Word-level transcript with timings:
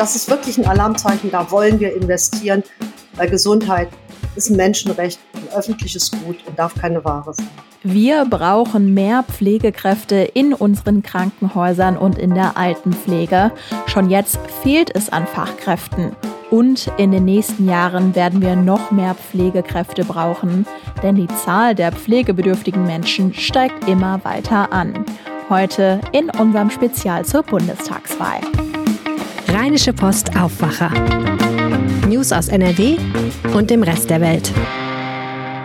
Das 0.00 0.16
ist 0.16 0.30
wirklich 0.30 0.56
ein 0.56 0.66
Alarmzeichen, 0.66 1.30
da 1.30 1.50
wollen 1.50 1.78
wir 1.78 1.94
investieren, 1.94 2.62
weil 3.16 3.28
Gesundheit 3.28 3.90
ist 4.34 4.48
ein 4.48 4.56
Menschenrecht, 4.56 5.20
ein 5.34 5.54
öffentliches 5.54 6.10
Gut 6.10 6.38
und 6.46 6.58
darf 6.58 6.74
keine 6.74 7.04
Ware 7.04 7.34
sein. 7.34 7.46
Wir 7.82 8.24
brauchen 8.24 8.94
mehr 8.94 9.24
Pflegekräfte 9.24 10.14
in 10.32 10.54
unseren 10.54 11.02
Krankenhäusern 11.02 11.98
und 11.98 12.16
in 12.16 12.32
der 12.32 12.56
Altenpflege. 12.56 13.52
Schon 13.88 14.08
jetzt 14.08 14.38
fehlt 14.62 14.90
es 14.96 15.10
an 15.10 15.26
Fachkräften. 15.26 16.16
Und 16.50 16.90
in 16.96 17.10
den 17.10 17.26
nächsten 17.26 17.68
Jahren 17.68 18.14
werden 18.14 18.40
wir 18.40 18.56
noch 18.56 18.90
mehr 18.90 19.14
Pflegekräfte 19.14 20.06
brauchen, 20.06 20.64
denn 21.02 21.16
die 21.16 21.28
Zahl 21.44 21.74
der 21.74 21.92
pflegebedürftigen 21.92 22.86
Menschen 22.86 23.34
steigt 23.34 23.86
immer 23.86 24.24
weiter 24.24 24.72
an. 24.72 25.04
Heute 25.50 26.00
in 26.12 26.30
unserem 26.30 26.70
Spezial 26.70 27.26
zur 27.26 27.42
Bundestagswahl. 27.42 28.40
Rheinische 29.70 29.92
Post 29.92 30.36
Aufwacher. 30.36 30.90
News 32.08 32.32
aus 32.32 32.48
NRW 32.48 32.96
und 33.54 33.70
dem 33.70 33.84
Rest 33.84 34.10
der 34.10 34.20
Welt. 34.20 34.52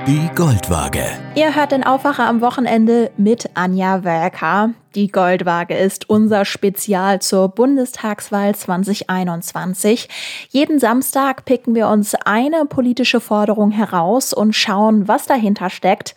Die 0.05 0.30
Goldwaage. 0.36 1.02
Ihr 1.34 1.55
hört 1.55 1.72
den 1.72 1.84
Aufwacher 1.84 2.28
am 2.28 2.40
Wochenende 2.40 3.09
mit 3.18 3.50
Anja 3.55 4.04
Wölker. 4.04 4.76
Die 4.94 5.08
Goldwaage 5.08 5.76
ist 5.76 6.08
unser 6.08 6.45
Spezial 6.45 7.20
zur 7.20 7.50
Bundestagswahl 7.50 8.54
2021. 8.54 10.08
Jeden 10.50 10.78
Samstag 10.78 11.44
picken 11.45 11.73
wir 11.73 11.88
uns 11.88 12.14
eine 12.14 12.66
politische 12.66 13.20
Forderung 13.20 13.72
heraus 13.72 14.36
und 14.36 14.53
schauen, 14.53 15.08
was 15.08 15.26
dahinter 15.26 15.72
steckt. 15.72 16.14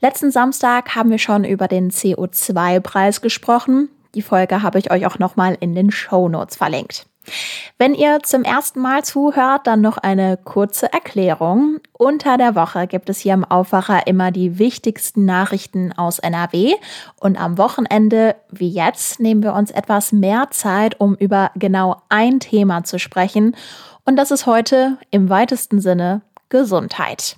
Letzten 0.00 0.30
Samstag 0.30 0.94
haben 0.94 1.10
wir 1.10 1.18
schon 1.18 1.42
über 1.42 1.66
den 1.66 1.90
CO2-Preis 1.90 3.20
gesprochen. 3.20 3.88
Die 4.14 4.22
Folge 4.22 4.62
habe 4.62 4.78
ich 4.78 4.92
euch 4.92 5.06
auch 5.06 5.18
nochmal 5.18 5.56
in 5.58 5.74
den 5.74 5.90
Show 5.90 6.28
Notes 6.28 6.54
verlinkt. 6.54 7.06
Wenn 7.78 7.94
ihr 7.94 8.20
zum 8.22 8.42
ersten 8.42 8.80
Mal 8.80 9.04
zuhört, 9.04 9.66
dann 9.66 9.80
noch 9.80 9.98
eine 9.98 10.36
kurze 10.36 10.92
Erklärung. 10.92 11.78
Unter 11.92 12.36
der 12.36 12.54
Woche 12.54 12.86
gibt 12.86 13.08
es 13.08 13.18
hier 13.18 13.34
im 13.34 13.44
Aufwacher 13.44 14.06
immer 14.06 14.30
die 14.30 14.58
wichtigsten 14.58 15.24
Nachrichten 15.24 15.92
aus 15.92 16.18
NRW 16.18 16.74
und 17.20 17.40
am 17.40 17.58
Wochenende, 17.58 18.36
wie 18.50 18.68
jetzt, 18.68 19.20
nehmen 19.20 19.42
wir 19.42 19.54
uns 19.54 19.70
etwas 19.70 20.12
mehr 20.12 20.48
Zeit, 20.50 21.00
um 21.00 21.14
über 21.14 21.50
genau 21.54 22.02
ein 22.08 22.40
Thema 22.40 22.84
zu 22.84 22.98
sprechen. 22.98 23.56
Und 24.04 24.16
das 24.16 24.30
ist 24.30 24.46
heute 24.46 24.98
im 25.10 25.28
weitesten 25.28 25.80
Sinne 25.80 26.22
Gesundheit. 26.48 27.36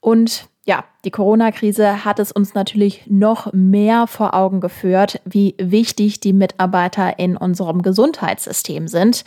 Und 0.00 0.48
ja, 0.66 0.84
die 1.04 1.12
Corona-Krise 1.12 2.04
hat 2.04 2.18
es 2.18 2.32
uns 2.32 2.54
natürlich 2.54 3.04
noch 3.06 3.52
mehr 3.52 4.08
vor 4.08 4.34
Augen 4.34 4.60
geführt, 4.60 5.20
wie 5.24 5.54
wichtig 5.58 6.18
die 6.18 6.32
Mitarbeiter 6.32 7.20
in 7.20 7.36
unserem 7.36 7.82
Gesundheitssystem 7.82 8.88
sind 8.88 9.24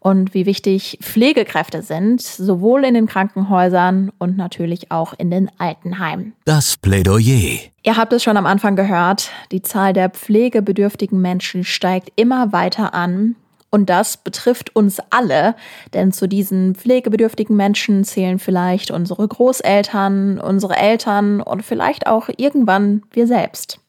und 0.00 0.34
wie 0.34 0.44
wichtig 0.44 0.98
Pflegekräfte 1.00 1.80
sind, 1.80 2.20
sowohl 2.20 2.84
in 2.84 2.92
den 2.92 3.06
Krankenhäusern 3.06 4.12
und 4.18 4.36
natürlich 4.36 4.92
auch 4.92 5.14
in 5.16 5.30
den 5.30 5.50
Altenheimen. 5.56 6.34
Das 6.44 6.76
Plädoyer. 6.76 7.58
Ihr 7.84 7.96
habt 7.96 8.12
es 8.12 8.22
schon 8.22 8.36
am 8.36 8.46
Anfang 8.46 8.76
gehört, 8.76 9.30
die 9.50 9.62
Zahl 9.62 9.94
der 9.94 10.10
pflegebedürftigen 10.10 11.20
Menschen 11.20 11.64
steigt 11.64 12.12
immer 12.16 12.52
weiter 12.52 12.92
an 12.92 13.34
und 13.72 13.88
das 13.88 14.18
betrifft 14.18 14.76
uns 14.76 15.00
alle, 15.10 15.56
denn 15.94 16.12
zu 16.12 16.28
diesen 16.28 16.74
pflegebedürftigen 16.74 17.56
Menschen 17.56 18.04
zählen 18.04 18.38
vielleicht 18.38 18.90
unsere 18.90 19.26
Großeltern, 19.26 20.38
unsere 20.38 20.76
Eltern 20.76 21.40
und 21.40 21.64
vielleicht 21.64 22.06
auch 22.06 22.28
irgendwann 22.36 23.02
wir 23.12 23.26
selbst. 23.26 23.80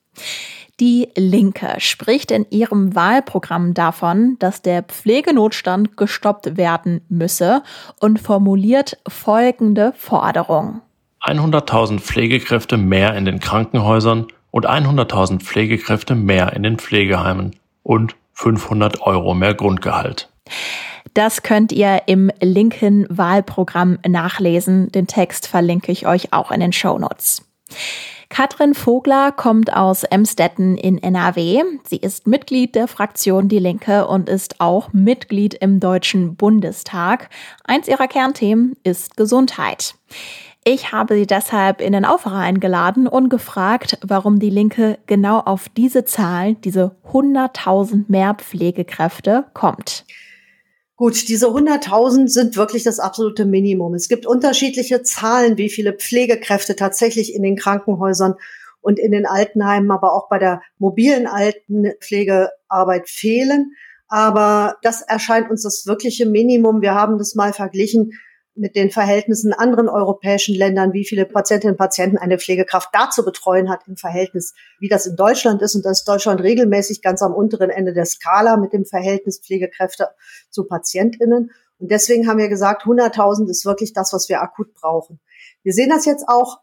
Die 0.79 1.09
Linke 1.15 1.75
spricht 1.79 2.31
in 2.31 2.45
ihrem 2.49 2.95
Wahlprogramm 2.95 3.73
davon, 3.73 4.37
dass 4.39 4.61
der 4.61 4.83
Pflegenotstand 4.83 5.97
gestoppt 5.97 6.57
werden 6.57 7.01
müsse 7.09 7.61
und 7.99 8.19
formuliert 8.19 8.97
folgende 9.07 9.93
Forderung. 9.97 10.81
100.000 11.21 11.99
Pflegekräfte 11.99 12.77
mehr 12.77 13.15
in 13.15 13.25
den 13.25 13.39
Krankenhäusern 13.39 14.27
und 14.49 14.67
100.000 14.67 15.41
Pflegekräfte 15.41 16.15
mehr 16.15 16.53
in 16.53 16.63
den 16.63 16.77
Pflegeheimen 16.77 17.55
und 17.83 18.15
500 18.33 19.01
Euro 19.01 19.33
mehr 19.33 19.53
Grundgehalt. 19.53 20.29
Das 21.13 21.43
könnt 21.43 21.71
ihr 21.71 22.03
im 22.07 22.31
linken 22.41 23.05
Wahlprogramm 23.09 23.99
nachlesen. 24.07 24.91
Den 24.91 25.07
Text 25.07 25.47
verlinke 25.47 25.91
ich 25.91 26.07
euch 26.07 26.33
auch 26.33 26.51
in 26.51 26.59
den 26.59 26.73
Show 26.73 26.97
Notes. 26.97 27.45
Katrin 28.29 28.73
Vogler 28.73 29.31
kommt 29.31 29.71
aus 29.75 30.03
Emstetten 30.03 30.75
in 30.75 30.97
NRW. 30.97 31.61
Sie 31.87 31.97
ist 31.97 32.25
Mitglied 32.25 32.73
der 32.73 32.87
Fraktion 32.87 33.47
Die 33.47 33.59
Linke 33.59 34.07
und 34.07 34.27
ist 34.27 34.59
auch 34.59 34.91
Mitglied 34.91 35.53
im 35.53 35.79
Deutschen 35.79 36.35
Bundestag. 36.35 37.29
Eins 37.63 37.87
ihrer 37.87 38.07
Kernthemen 38.07 38.75
ist 38.83 39.17
Gesundheit. 39.17 39.93
Ich 40.65 40.93
habe 40.93 41.15
sie 41.15 41.27
deshalb 41.27 41.81
in 41.81 41.91
den 41.91 42.05
Aufwacher 42.05 42.37
eingeladen 42.37 43.07
und 43.07 43.27
gefragt, 43.27 43.97
warum 44.01 44.39
die 44.39 44.49
Linke 44.49 44.97
genau 45.07 45.39
auf 45.39 45.67
diese 45.67 46.05
Zahl, 46.05 46.55
diese 46.55 46.95
100.000 47.11 48.05
mehr 48.07 48.33
Pflegekräfte, 48.35 49.45
kommt. 49.53 50.05
Gut, 50.95 51.27
diese 51.27 51.47
100.000 51.47 52.29
sind 52.29 52.55
wirklich 52.55 52.83
das 52.83 52.99
absolute 52.99 53.45
Minimum. 53.45 53.93
Es 53.93 54.07
gibt 54.07 54.25
unterschiedliche 54.25 55.03
Zahlen, 55.03 55.57
wie 55.57 55.69
viele 55.69 55.91
Pflegekräfte 55.91 56.77
tatsächlich 56.77 57.35
in 57.35 57.43
den 57.43 57.57
Krankenhäusern 57.57 58.35
und 58.79 58.99
in 58.99 59.11
den 59.11 59.25
Altenheimen, 59.25 59.91
aber 59.91 60.13
auch 60.13 60.29
bei 60.29 60.39
der 60.39 60.61
mobilen 60.77 61.27
Altenpflegearbeit 61.27 63.09
fehlen. 63.09 63.73
Aber 64.07 64.77
das 64.81 65.01
erscheint 65.01 65.49
uns 65.49 65.63
das 65.63 65.85
wirkliche 65.87 66.25
Minimum. 66.25 66.81
Wir 66.81 66.93
haben 66.93 67.17
das 67.17 67.35
mal 67.35 67.51
verglichen 67.51 68.11
mit 68.55 68.75
den 68.75 68.91
Verhältnissen 68.91 69.51
in 69.51 69.57
anderen 69.57 69.89
europäischen 69.89 70.55
Ländern, 70.55 70.93
wie 70.93 71.05
viele 71.05 71.25
Patientinnen 71.25 71.73
und 71.73 71.77
Patienten 71.79 72.17
eine 72.17 72.37
Pflegekraft 72.37 72.89
da 72.93 73.09
zu 73.09 73.25
betreuen 73.25 73.69
hat 73.69 73.87
im 73.87 73.97
Verhältnis, 73.97 74.53
wie 74.79 74.89
das 74.89 75.05
in 75.07 75.15
Deutschland 75.15 75.61
ist. 75.61 75.75
Und 75.75 75.83
das 75.85 75.99
ist 75.99 76.07
Deutschland 76.07 76.41
regelmäßig 76.41 77.01
ganz 77.01 77.21
am 77.21 77.33
unteren 77.33 77.71
Ende 77.71 77.93
der 77.93 78.05
Skala 78.05 78.57
mit 78.57 78.73
dem 78.73 78.85
Verhältnis 78.85 79.39
Pflegekräfte 79.39 80.09
zu 80.49 80.65
PatientInnen. 80.65 81.51
Und 81.79 81.91
deswegen 81.91 82.27
haben 82.27 82.37
wir 82.37 82.47
gesagt, 82.47 82.83
100.000 82.83 83.49
ist 83.49 83.65
wirklich 83.65 83.93
das, 83.93 84.13
was 84.13 84.29
wir 84.29 84.41
akut 84.41 84.73
brauchen. 84.73 85.19
Wir 85.63 85.73
sehen 85.73 85.89
das 85.89 86.05
jetzt 86.05 86.25
auch. 86.27 86.59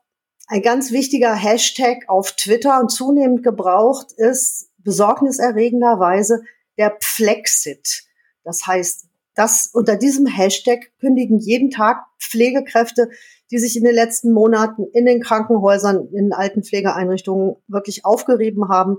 Ein 0.46 0.62
ganz 0.62 0.90
wichtiger 0.90 1.34
Hashtag 1.34 2.08
auf 2.08 2.32
Twitter 2.32 2.80
und 2.80 2.90
zunehmend 2.90 3.44
gebraucht 3.44 4.12
ist 4.16 4.70
besorgniserregenderweise 4.78 6.42
der 6.76 6.96
Pflexit. 7.00 8.04
Das 8.42 8.66
heißt, 8.66 9.09
dass 9.34 9.70
unter 9.72 9.96
diesem 9.96 10.26
Hashtag 10.26 10.92
kündigen 11.00 11.38
jeden 11.38 11.70
Tag 11.70 12.04
Pflegekräfte, 12.18 13.10
die 13.50 13.58
sich 13.58 13.76
in 13.76 13.84
den 13.84 13.94
letzten 13.94 14.32
Monaten 14.32 14.86
in 14.92 15.06
den 15.06 15.20
Krankenhäusern, 15.20 16.08
in 16.12 16.32
Altenpflegeeinrichtungen 16.32 17.56
wirklich 17.68 18.04
aufgerieben 18.04 18.68
haben, 18.68 18.98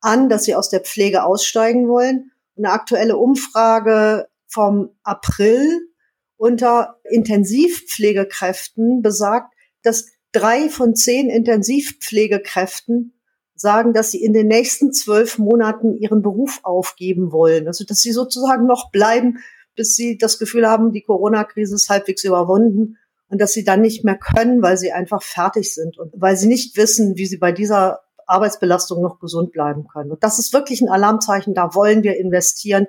an, 0.00 0.28
dass 0.28 0.44
sie 0.44 0.54
aus 0.54 0.68
der 0.68 0.80
Pflege 0.80 1.24
aussteigen 1.24 1.88
wollen. 1.88 2.32
Eine 2.56 2.70
aktuelle 2.70 3.16
Umfrage 3.16 4.28
vom 4.46 4.90
April 5.02 5.88
unter 6.36 7.00
Intensivpflegekräften 7.04 9.00
besagt, 9.00 9.54
dass 9.82 10.06
drei 10.32 10.68
von 10.68 10.94
zehn 10.94 11.30
Intensivpflegekräften 11.30 13.14
sagen, 13.62 13.94
dass 13.94 14.10
sie 14.10 14.22
in 14.22 14.34
den 14.34 14.48
nächsten 14.48 14.92
zwölf 14.92 15.38
Monaten 15.38 15.96
ihren 15.96 16.20
Beruf 16.20 16.60
aufgeben 16.62 17.32
wollen. 17.32 17.66
Also 17.66 17.84
dass 17.84 18.00
sie 18.00 18.12
sozusagen 18.12 18.66
noch 18.66 18.90
bleiben, 18.90 19.38
bis 19.74 19.96
sie 19.96 20.18
das 20.18 20.38
Gefühl 20.38 20.68
haben, 20.68 20.92
die 20.92 21.00
Corona-Krise 21.02 21.76
ist 21.76 21.88
halbwegs 21.88 22.24
überwunden 22.24 22.98
und 23.28 23.40
dass 23.40 23.54
sie 23.54 23.64
dann 23.64 23.80
nicht 23.80 24.04
mehr 24.04 24.18
können, 24.18 24.60
weil 24.60 24.76
sie 24.76 24.92
einfach 24.92 25.22
fertig 25.22 25.72
sind 25.72 25.96
und 25.98 26.12
weil 26.14 26.36
sie 26.36 26.48
nicht 26.48 26.76
wissen, 26.76 27.16
wie 27.16 27.24
sie 27.24 27.38
bei 27.38 27.52
dieser 27.52 28.00
Arbeitsbelastung 28.26 29.00
noch 29.00 29.18
gesund 29.18 29.52
bleiben 29.52 29.86
können. 29.90 30.10
Und 30.10 30.22
das 30.22 30.38
ist 30.38 30.52
wirklich 30.52 30.82
ein 30.82 30.90
Alarmzeichen, 30.90 31.54
da 31.54 31.74
wollen 31.74 32.02
wir 32.02 32.18
investieren, 32.18 32.86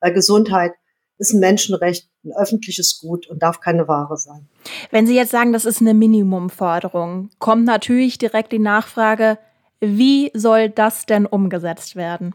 weil 0.00 0.14
Gesundheit 0.14 0.72
ist 1.18 1.34
ein 1.34 1.40
Menschenrecht, 1.40 2.08
ein 2.24 2.32
öffentliches 2.32 2.98
Gut 3.00 3.26
und 3.28 3.42
darf 3.42 3.60
keine 3.60 3.86
Ware 3.86 4.16
sein. 4.16 4.48
Wenn 4.90 5.06
Sie 5.06 5.14
jetzt 5.14 5.30
sagen, 5.30 5.52
das 5.52 5.64
ist 5.64 5.80
eine 5.80 5.94
Minimumforderung, 5.94 7.30
kommt 7.38 7.64
natürlich 7.64 8.18
direkt 8.18 8.52
die 8.52 8.58
Nachfrage, 8.58 9.38
wie 9.82 10.30
soll 10.34 10.70
das 10.70 11.04
denn 11.04 11.26
umgesetzt 11.26 11.96
werden? 11.96 12.34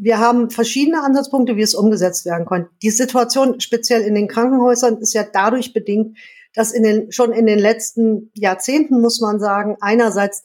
wir 0.00 0.18
haben 0.18 0.48
verschiedene 0.50 1.02
Ansatzpunkte, 1.02 1.56
wie 1.56 1.62
es 1.62 1.74
umgesetzt 1.74 2.24
werden 2.24 2.46
kann. 2.46 2.68
Die 2.82 2.90
Situation 2.90 3.58
speziell 3.60 4.02
in 4.02 4.14
den 4.14 4.28
Krankenhäusern 4.28 4.98
ist 4.98 5.12
ja 5.12 5.24
dadurch 5.24 5.72
bedingt, 5.72 6.16
dass 6.54 6.72
in 6.72 6.84
den, 6.84 7.12
schon 7.12 7.32
in 7.32 7.46
den 7.46 7.58
letzten 7.58 8.30
Jahrzehnten, 8.34 9.00
muss 9.00 9.20
man 9.20 9.40
sagen, 9.40 9.76
einerseits 9.80 10.44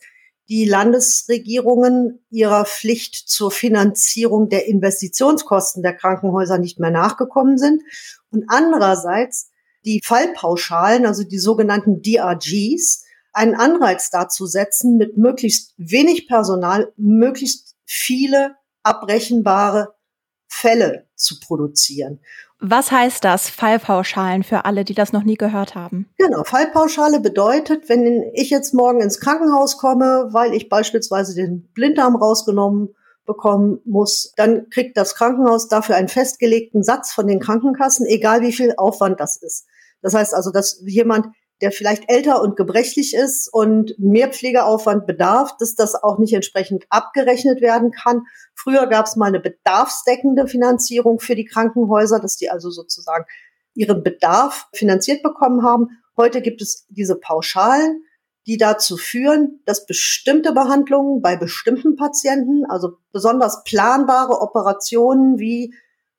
die 0.49 0.65
Landesregierungen 0.65 2.25
ihrer 2.29 2.65
Pflicht 2.65 3.15
zur 3.29 3.51
Finanzierung 3.51 4.49
der 4.49 4.67
Investitionskosten 4.67 5.83
der 5.83 5.93
Krankenhäuser 5.93 6.57
nicht 6.57 6.79
mehr 6.79 6.91
nachgekommen 6.91 7.57
sind 7.57 7.83
und 8.31 8.45
andererseits 8.47 9.51
die 9.85 10.01
Fallpauschalen, 10.03 11.05
also 11.05 11.23
die 11.23 11.37
sogenannten 11.37 12.01
DRGs, 12.01 13.05
einen 13.33 13.55
Anreiz 13.55 14.09
dazu 14.09 14.45
setzen, 14.45 14.97
mit 14.97 15.17
möglichst 15.17 15.73
wenig 15.77 16.27
Personal 16.27 16.93
möglichst 16.97 17.75
viele 17.85 18.55
abrechenbare 18.83 19.95
Fälle 20.47 21.07
zu 21.15 21.39
produzieren. 21.39 22.19
Was 22.59 22.91
heißt 22.91 23.25
das, 23.25 23.49
Fallpauschalen 23.49 24.43
für 24.43 24.63
alle, 24.63 24.85
die 24.85 24.93
das 24.93 25.11
noch 25.11 25.23
nie 25.23 25.35
gehört 25.35 25.75
haben? 25.75 26.09
Genau, 26.17 26.43
Fallpauschale 26.45 27.19
bedeutet, 27.19 27.89
wenn 27.89 28.31
ich 28.33 28.49
jetzt 28.49 28.73
morgen 28.73 29.01
ins 29.01 29.19
Krankenhaus 29.19 29.77
komme, 29.77 30.29
weil 30.31 30.53
ich 30.53 30.69
beispielsweise 30.69 31.35
den 31.35 31.69
Blinddarm 31.73 32.15
rausgenommen 32.15 32.95
bekommen 33.25 33.79
muss, 33.85 34.33
dann 34.35 34.69
kriegt 34.69 34.97
das 34.97 35.15
Krankenhaus 35.15 35.67
dafür 35.67 35.95
einen 35.95 36.07
festgelegten 36.07 36.83
Satz 36.83 37.11
von 37.11 37.27
den 37.27 37.39
Krankenkassen, 37.39 38.05
egal 38.05 38.41
wie 38.41 38.53
viel 38.53 38.73
Aufwand 38.77 39.19
das 39.19 39.37
ist. 39.37 39.65
Das 40.01 40.13
heißt 40.13 40.33
also, 40.33 40.51
dass 40.51 40.81
jemand, 40.85 41.27
der 41.63 41.71
vielleicht 41.71 42.11
älter 42.11 42.41
und 42.41 42.57
gebrechlich 42.57 43.13
ist 43.13 43.47
und 43.47 43.95
mehr 43.97 44.27
Pflegeaufwand 44.27 45.07
bedarf, 45.07 45.55
dass 45.57 45.75
das 45.75 45.95
auch 45.95 46.19
nicht 46.19 46.33
entsprechend 46.33 46.85
abgerechnet 46.89 47.61
werden 47.61 47.91
kann. 47.91 48.23
Früher 48.53 48.85
gab 48.87 49.05
es 49.05 49.15
mal 49.15 49.27
eine 49.27 49.39
bedarfsdeckende 49.39 50.47
Finanzierung 50.47 51.21
für 51.21 51.35
die 51.35 51.45
Krankenhäuser, 51.45 52.19
dass 52.19 52.35
die 52.35 52.49
also 52.49 52.69
sozusagen 52.69 53.23
ihren 53.75 54.03
Bedarf 54.03 54.67
finanziert 54.73 55.23
bekommen 55.23 55.63
haben. 55.63 55.87
Heute 56.17 56.41
gibt 56.41 56.61
es 56.61 56.85
diese 56.89 57.15
Pauschalen, 57.15 58.03
die 58.45 58.57
dazu 58.57 58.97
führen, 58.97 59.61
dass 59.65 59.85
bestimmte 59.85 60.51
Behandlungen 60.51 61.21
bei 61.21 61.37
bestimmten 61.37 61.95
Patienten, 61.95 62.65
also 62.67 62.97
besonders 63.13 63.63
planbare 63.63 64.41
Operationen 64.41 65.39
wie 65.39 65.73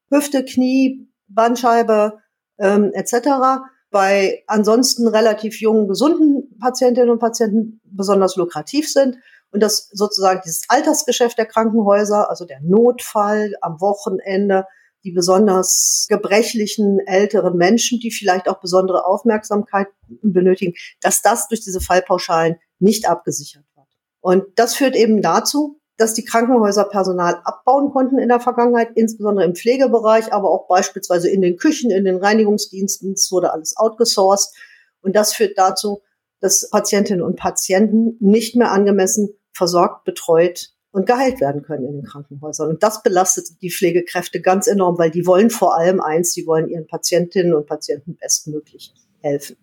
Hüfte, 0.09 0.43
Knie, 0.43 1.07
Bandscheibe 1.29 2.19
ähm, 2.59 2.93
etc., 2.95 3.61
bei 3.95 4.43
ansonsten 4.49 5.07
relativ 5.07 5.61
jungen, 5.61 5.87
gesunden 5.87 6.59
Patientinnen 6.59 7.11
und 7.11 7.21
Patienten 7.21 7.81
besonders 7.85 8.35
lukrativ 8.35 8.91
sind 8.91 9.19
und 9.53 9.63
dass 9.63 9.89
sozusagen 9.93 10.41
dieses 10.45 10.65
Altersgeschäft 10.67 11.39
der 11.39 11.47
Krankenhäuser, 11.47 12.29
also 12.29 12.45
der 12.45 12.59
Notfall 12.61 13.55
am 13.61 13.81
Wochenende, 13.81 14.67
die 15.05 15.13
besonders 15.13 16.07
gebrechlichen 16.09 16.99
älteren 17.07 17.57
Menschen, 17.57 18.01
die 18.01 18.11
vielleicht 18.11 18.49
auch 18.49 18.59
besondere 18.59 19.07
Aufmerksamkeit 19.07 19.87
benötigen, 20.23 20.75
dass 21.01 21.23
das 21.23 21.47
durch 21.47 21.61
diese 21.61 21.81
Fallpauschalen 21.81 22.57
nicht 22.81 23.09
abgesichert 23.09 23.65
wird. 23.77 23.87
Und 24.21 24.43
das 24.57 24.75
führt 24.75 24.97
eben 24.97 25.23
dazu, 25.23 25.79
dass 25.97 26.15
die 26.15 26.25
Krankenhäuser 26.25 26.85
Personal 26.85 27.41
abbauen 27.45 27.91
konnten 27.91 28.19
in 28.19 28.29
der 28.29 28.41
Vergangenheit, 28.41 28.91
insbesondere 28.95 29.47
im 29.47 29.55
Pflegebereich, 29.55 30.33
aber 30.33 30.51
auch 30.51 30.67
beispielsweise 30.67 31.29
in 31.29 31.41
den 31.41 31.57
Küchen, 31.57 31.91
in 31.91 32.05
den 32.05 32.17
Reinigungsdiensten. 32.17 33.13
Es 33.13 33.31
wurde 33.31 33.53
alles 33.53 33.77
outgesourced. 33.77 34.55
Und 35.03 35.15
das 35.15 35.35
führt 35.35 35.57
dazu, 35.57 36.03
dass 36.41 36.69
Patientinnen 36.71 37.25
und 37.25 37.37
Patienten 37.37 38.17
nicht 38.21 38.57
mehr 38.57 38.73
angemessen 38.73 39.31
versorgt, 39.53 40.05
betreut 40.05 40.71
und 40.91 41.07
geheilt 41.07 41.41
werden 41.41 41.63
können 41.63 41.87
in 41.87 41.93
den 41.95 42.05
Krankenhäusern. 42.05 42.69
Und 42.69 42.83
das 42.83 43.03
belastet 43.03 43.49
die 43.63 43.71
Pflegekräfte 43.71 44.41
ganz 44.41 44.67
enorm, 44.67 44.99
weil 44.99 45.11
die 45.11 45.27
wollen 45.27 45.51
vor 45.51 45.77
allem 45.77 46.01
eins, 46.01 46.33
die 46.33 46.47
wollen 46.47 46.69
ihren 46.69 46.87
Patientinnen 46.87 47.55
und 47.55 47.67
Patienten 47.67 48.17
bestmöglich 48.17 48.93
helfen. 49.21 49.57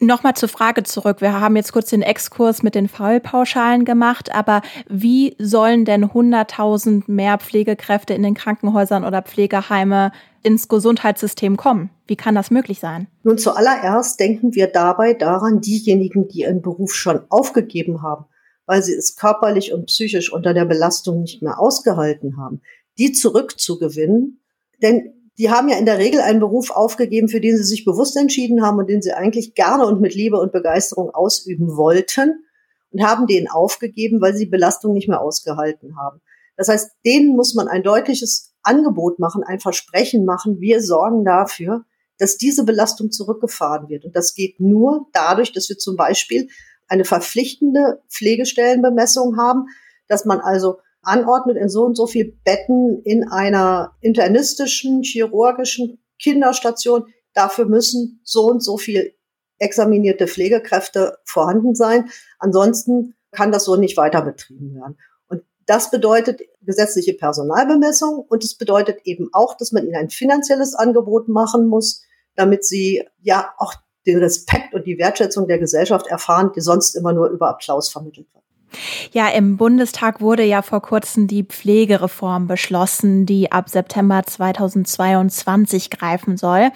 Nochmal 0.00 0.34
zur 0.34 0.48
Frage 0.48 0.82
zurück. 0.82 1.20
Wir 1.20 1.40
haben 1.40 1.56
jetzt 1.56 1.72
kurz 1.72 1.90
den 1.90 2.02
Exkurs 2.02 2.62
mit 2.62 2.74
den 2.74 2.88
Fallpauschalen 2.88 3.84
gemacht, 3.84 4.34
aber 4.34 4.62
wie 4.88 5.36
sollen 5.38 5.84
denn 5.84 6.06
100.000 6.06 7.04
mehr 7.06 7.38
Pflegekräfte 7.38 8.14
in 8.14 8.22
den 8.22 8.34
Krankenhäusern 8.34 9.04
oder 9.04 9.22
Pflegeheime 9.22 10.12
ins 10.42 10.68
Gesundheitssystem 10.68 11.56
kommen? 11.56 11.90
Wie 12.06 12.16
kann 12.16 12.34
das 12.34 12.50
möglich 12.50 12.80
sein? 12.80 13.08
Nun, 13.22 13.38
zuallererst 13.38 14.18
denken 14.18 14.54
wir 14.54 14.68
dabei 14.68 15.14
daran, 15.14 15.60
diejenigen, 15.60 16.28
die 16.28 16.40
ihren 16.40 16.62
Beruf 16.62 16.94
schon 16.94 17.20
aufgegeben 17.28 18.02
haben, 18.02 18.24
weil 18.66 18.82
sie 18.82 18.94
es 18.94 19.16
körperlich 19.16 19.72
und 19.72 19.86
psychisch 19.86 20.32
unter 20.32 20.54
der 20.54 20.64
Belastung 20.64 21.20
nicht 21.20 21.42
mehr 21.42 21.58
ausgehalten 21.58 22.36
haben, 22.38 22.62
die 22.98 23.12
zurückzugewinnen. 23.12 24.40
Denn 24.80 25.12
die 25.38 25.50
haben 25.50 25.68
ja 25.68 25.78
in 25.78 25.86
der 25.86 25.98
Regel 25.98 26.20
einen 26.20 26.40
Beruf 26.40 26.70
aufgegeben, 26.70 27.28
für 27.28 27.40
den 27.40 27.56
sie 27.56 27.62
sich 27.62 27.84
bewusst 27.84 28.16
entschieden 28.16 28.62
haben 28.62 28.78
und 28.78 28.88
den 28.88 29.02
sie 29.02 29.12
eigentlich 29.12 29.54
gerne 29.54 29.86
und 29.86 30.00
mit 30.00 30.14
Liebe 30.14 30.38
und 30.38 30.52
Begeisterung 30.52 31.10
ausüben 31.10 31.76
wollten 31.76 32.44
und 32.90 33.04
haben 33.04 33.26
den 33.26 33.48
aufgegeben, 33.48 34.20
weil 34.20 34.34
sie 34.34 34.44
die 34.44 34.50
Belastung 34.50 34.92
nicht 34.94 35.08
mehr 35.08 35.20
ausgehalten 35.20 35.96
haben. 35.96 36.20
Das 36.56 36.68
heißt, 36.68 36.90
denen 37.06 37.36
muss 37.36 37.54
man 37.54 37.68
ein 37.68 37.84
deutliches 37.84 38.52
Angebot 38.62 39.20
machen, 39.20 39.44
ein 39.44 39.60
Versprechen 39.60 40.24
machen. 40.24 40.60
Wir 40.60 40.82
sorgen 40.82 41.24
dafür, 41.24 41.84
dass 42.18 42.36
diese 42.36 42.64
Belastung 42.64 43.12
zurückgefahren 43.12 43.88
wird. 43.88 44.04
Und 44.04 44.16
das 44.16 44.34
geht 44.34 44.58
nur 44.58 45.06
dadurch, 45.12 45.52
dass 45.52 45.68
wir 45.68 45.78
zum 45.78 45.96
Beispiel 45.96 46.48
eine 46.88 47.04
verpflichtende 47.04 48.02
Pflegestellenbemessung 48.08 49.36
haben, 49.38 49.66
dass 50.08 50.24
man 50.24 50.40
also 50.40 50.78
anordnet 51.08 51.56
in 51.56 51.68
so 51.68 51.84
und 51.84 51.96
so 51.96 52.06
viel 52.06 52.38
Betten 52.44 53.00
in 53.02 53.28
einer 53.28 53.92
internistischen, 54.00 55.02
chirurgischen 55.02 55.98
Kinderstation. 56.20 57.06
Dafür 57.34 57.66
müssen 57.66 58.20
so 58.22 58.46
und 58.46 58.62
so 58.62 58.76
viel 58.78 59.14
examinierte 59.58 60.26
Pflegekräfte 60.28 61.18
vorhanden 61.24 61.74
sein. 61.74 62.10
Ansonsten 62.38 63.14
kann 63.32 63.52
das 63.52 63.64
so 63.64 63.76
nicht 63.76 63.96
weiter 63.96 64.22
betrieben 64.22 64.74
werden. 64.74 64.98
Und 65.28 65.42
das 65.66 65.90
bedeutet 65.90 66.42
gesetzliche 66.62 67.14
Personalbemessung 67.14 68.18
und 68.28 68.44
es 68.44 68.56
bedeutet 68.56 69.00
eben 69.04 69.28
auch, 69.32 69.56
dass 69.56 69.72
man 69.72 69.84
ihnen 69.84 69.96
ein 69.96 70.10
finanzielles 70.10 70.74
Angebot 70.74 71.28
machen 71.28 71.66
muss, 71.66 72.02
damit 72.36 72.64
sie 72.64 73.04
ja 73.20 73.52
auch 73.58 73.74
den 74.06 74.18
Respekt 74.18 74.74
und 74.74 74.86
die 74.86 74.98
Wertschätzung 74.98 75.48
der 75.48 75.58
Gesellschaft 75.58 76.06
erfahren, 76.06 76.52
die 76.54 76.60
sonst 76.60 76.94
immer 76.94 77.12
nur 77.12 77.28
über 77.28 77.48
Applaus 77.48 77.90
vermittelt 77.90 78.28
wird. 78.32 78.44
Ja, 79.12 79.28
im 79.28 79.56
Bundestag 79.56 80.20
wurde 80.20 80.44
ja 80.44 80.62
vor 80.62 80.82
kurzem 80.82 81.26
die 81.26 81.44
Pflegereform 81.44 82.46
beschlossen, 82.46 83.26
die 83.26 83.50
ab 83.50 83.68
September 83.68 84.22
2022 84.24 85.90
greifen 85.90 86.36
soll. 86.36 86.70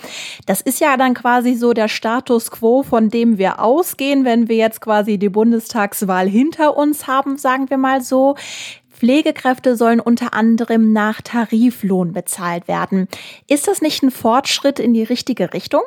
Das 0.46 0.60
ist 0.60 0.80
ja 0.80 0.96
dann 0.96 1.14
quasi 1.14 1.54
so 1.54 1.72
der 1.72 1.88
Status 1.88 2.50
quo, 2.50 2.82
von 2.82 3.10
dem 3.10 3.38
wir 3.38 3.60
ausgehen, 3.60 4.24
wenn 4.24 4.48
wir 4.48 4.56
jetzt 4.56 4.80
quasi 4.80 5.18
die 5.18 5.28
Bundestagswahl 5.28 6.28
hinter 6.28 6.76
uns 6.76 7.06
haben, 7.06 7.36
sagen 7.36 7.70
wir 7.70 7.78
mal 7.78 8.00
so. 8.00 8.36
Pflegekräfte 8.90 9.76
sollen 9.76 9.98
unter 9.98 10.32
anderem 10.32 10.92
nach 10.92 11.20
Tariflohn 11.22 12.12
bezahlt 12.12 12.68
werden. 12.68 13.08
Ist 13.48 13.66
das 13.66 13.82
nicht 13.82 14.02
ein 14.02 14.12
Fortschritt 14.12 14.78
in 14.78 14.94
die 14.94 15.02
richtige 15.02 15.52
Richtung? 15.52 15.82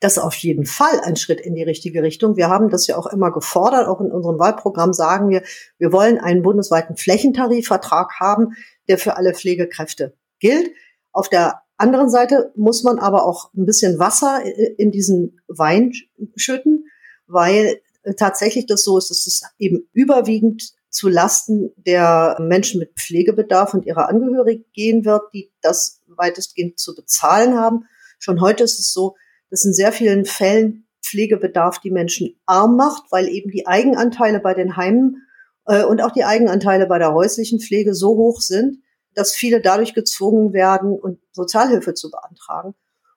Das 0.00 0.16
ist 0.16 0.22
auf 0.22 0.34
jeden 0.36 0.66
Fall 0.66 1.00
ein 1.00 1.16
Schritt 1.16 1.40
in 1.40 1.54
die 1.54 1.62
richtige 1.62 2.02
Richtung. 2.02 2.36
Wir 2.36 2.48
haben 2.48 2.68
das 2.68 2.86
ja 2.86 2.96
auch 2.96 3.06
immer 3.06 3.32
gefordert. 3.32 3.88
Auch 3.88 4.00
in 4.00 4.12
unserem 4.12 4.38
Wahlprogramm 4.38 4.92
sagen 4.92 5.30
wir, 5.30 5.42
wir 5.78 5.92
wollen 5.92 6.18
einen 6.18 6.42
bundesweiten 6.42 6.96
Flächentarifvertrag 6.96 8.20
haben, 8.20 8.54
der 8.88 8.98
für 8.98 9.16
alle 9.16 9.34
Pflegekräfte 9.34 10.14
gilt. 10.38 10.70
Auf 11.12 11.28
der 11.28 11.62
anderen 11.78 12.10
Seite 12.10 12.52
muss 12.56 12.82
man 12.82 12.98
aber 12.98 13.24
auch 13.26 13.52
ein 13.54 13.66
bisschen 13.66 13.98
Wasser 13.98 14.42
in 14.78 14.90
diesen 14.90 15.40
Wein 15.48 15.92
schütten, 16.36 16.86
weil 17.26 17.80
tatsächlich 18.16 18.66
das 18.66 18.84
so 18.84 18.98
ist, 18.98 19.10
dass 19.10 19.26
es 19.26 19.42
eben 19.58 19.88
überwiegend 19.92 20.74
zu 20.90 21.08
Lasten 21.08 21.72
der 21.76 22.36
Menschen 22.40 22.78
mit 22.78 22.94
Pflegebedarf 22.94 23.74
und 23.74 23.84
ihrer 23.84 24.08
Angehörigen 24.08 24.64
gehen 24.72 25.04
wird, 25.04 25.22
die 25.34 25.50
das 25.60 26.00
weitestgehend 26.06 26.78
zu 26.78 26.94
bezahlen 26.94 27.58
haben. 27.58 27.84
Schon 28.18 28.40
heute 28.40 28.64
ist 28.64 28.78
es 28.78 28.92
so, 28.92 29.16
das 29.56 29.64
in 29.64 29.72
sehr 29.72 29.90
vielen 29.90 30.26
Fällen 30.26 30.86
Pflegebedarf 31.02 31.78
die 31.80 31.90
Menschen 31.90 32.38
arm 32.44 32.76
macht, 32.76 33.04
weil 33.10 33.26
eben 33.28 33.50
die 33.50 33.66
Eigenanteile 33.66 34.38
bei 34.38 34.52
den 34.52 34.76
Heimen 34.76 35.22
äh, 35.66 35.82
und 35.82 36.02
auch 36.02 36.10
die 36.10 36.24
Eigenanteile 36.24 36.86
bei 36.86 36.98
der 36.98 37.14
häuslichen 37.14 37.58
Pflege 37.58 37.94
so 37.94 38.16
hoch 38.16 38.42
sind, 38.42 38.82
dass 39.14 39.32
viele 39.32 39.62
dadurch 39.62 39.94
gezwungen 39.94 40.52
werden, 40.52 40.92
und 40.92 41.20
Sozialhilfe 41.32 41.94
zu 41.94 42.10
beantragen. 42.10 42.74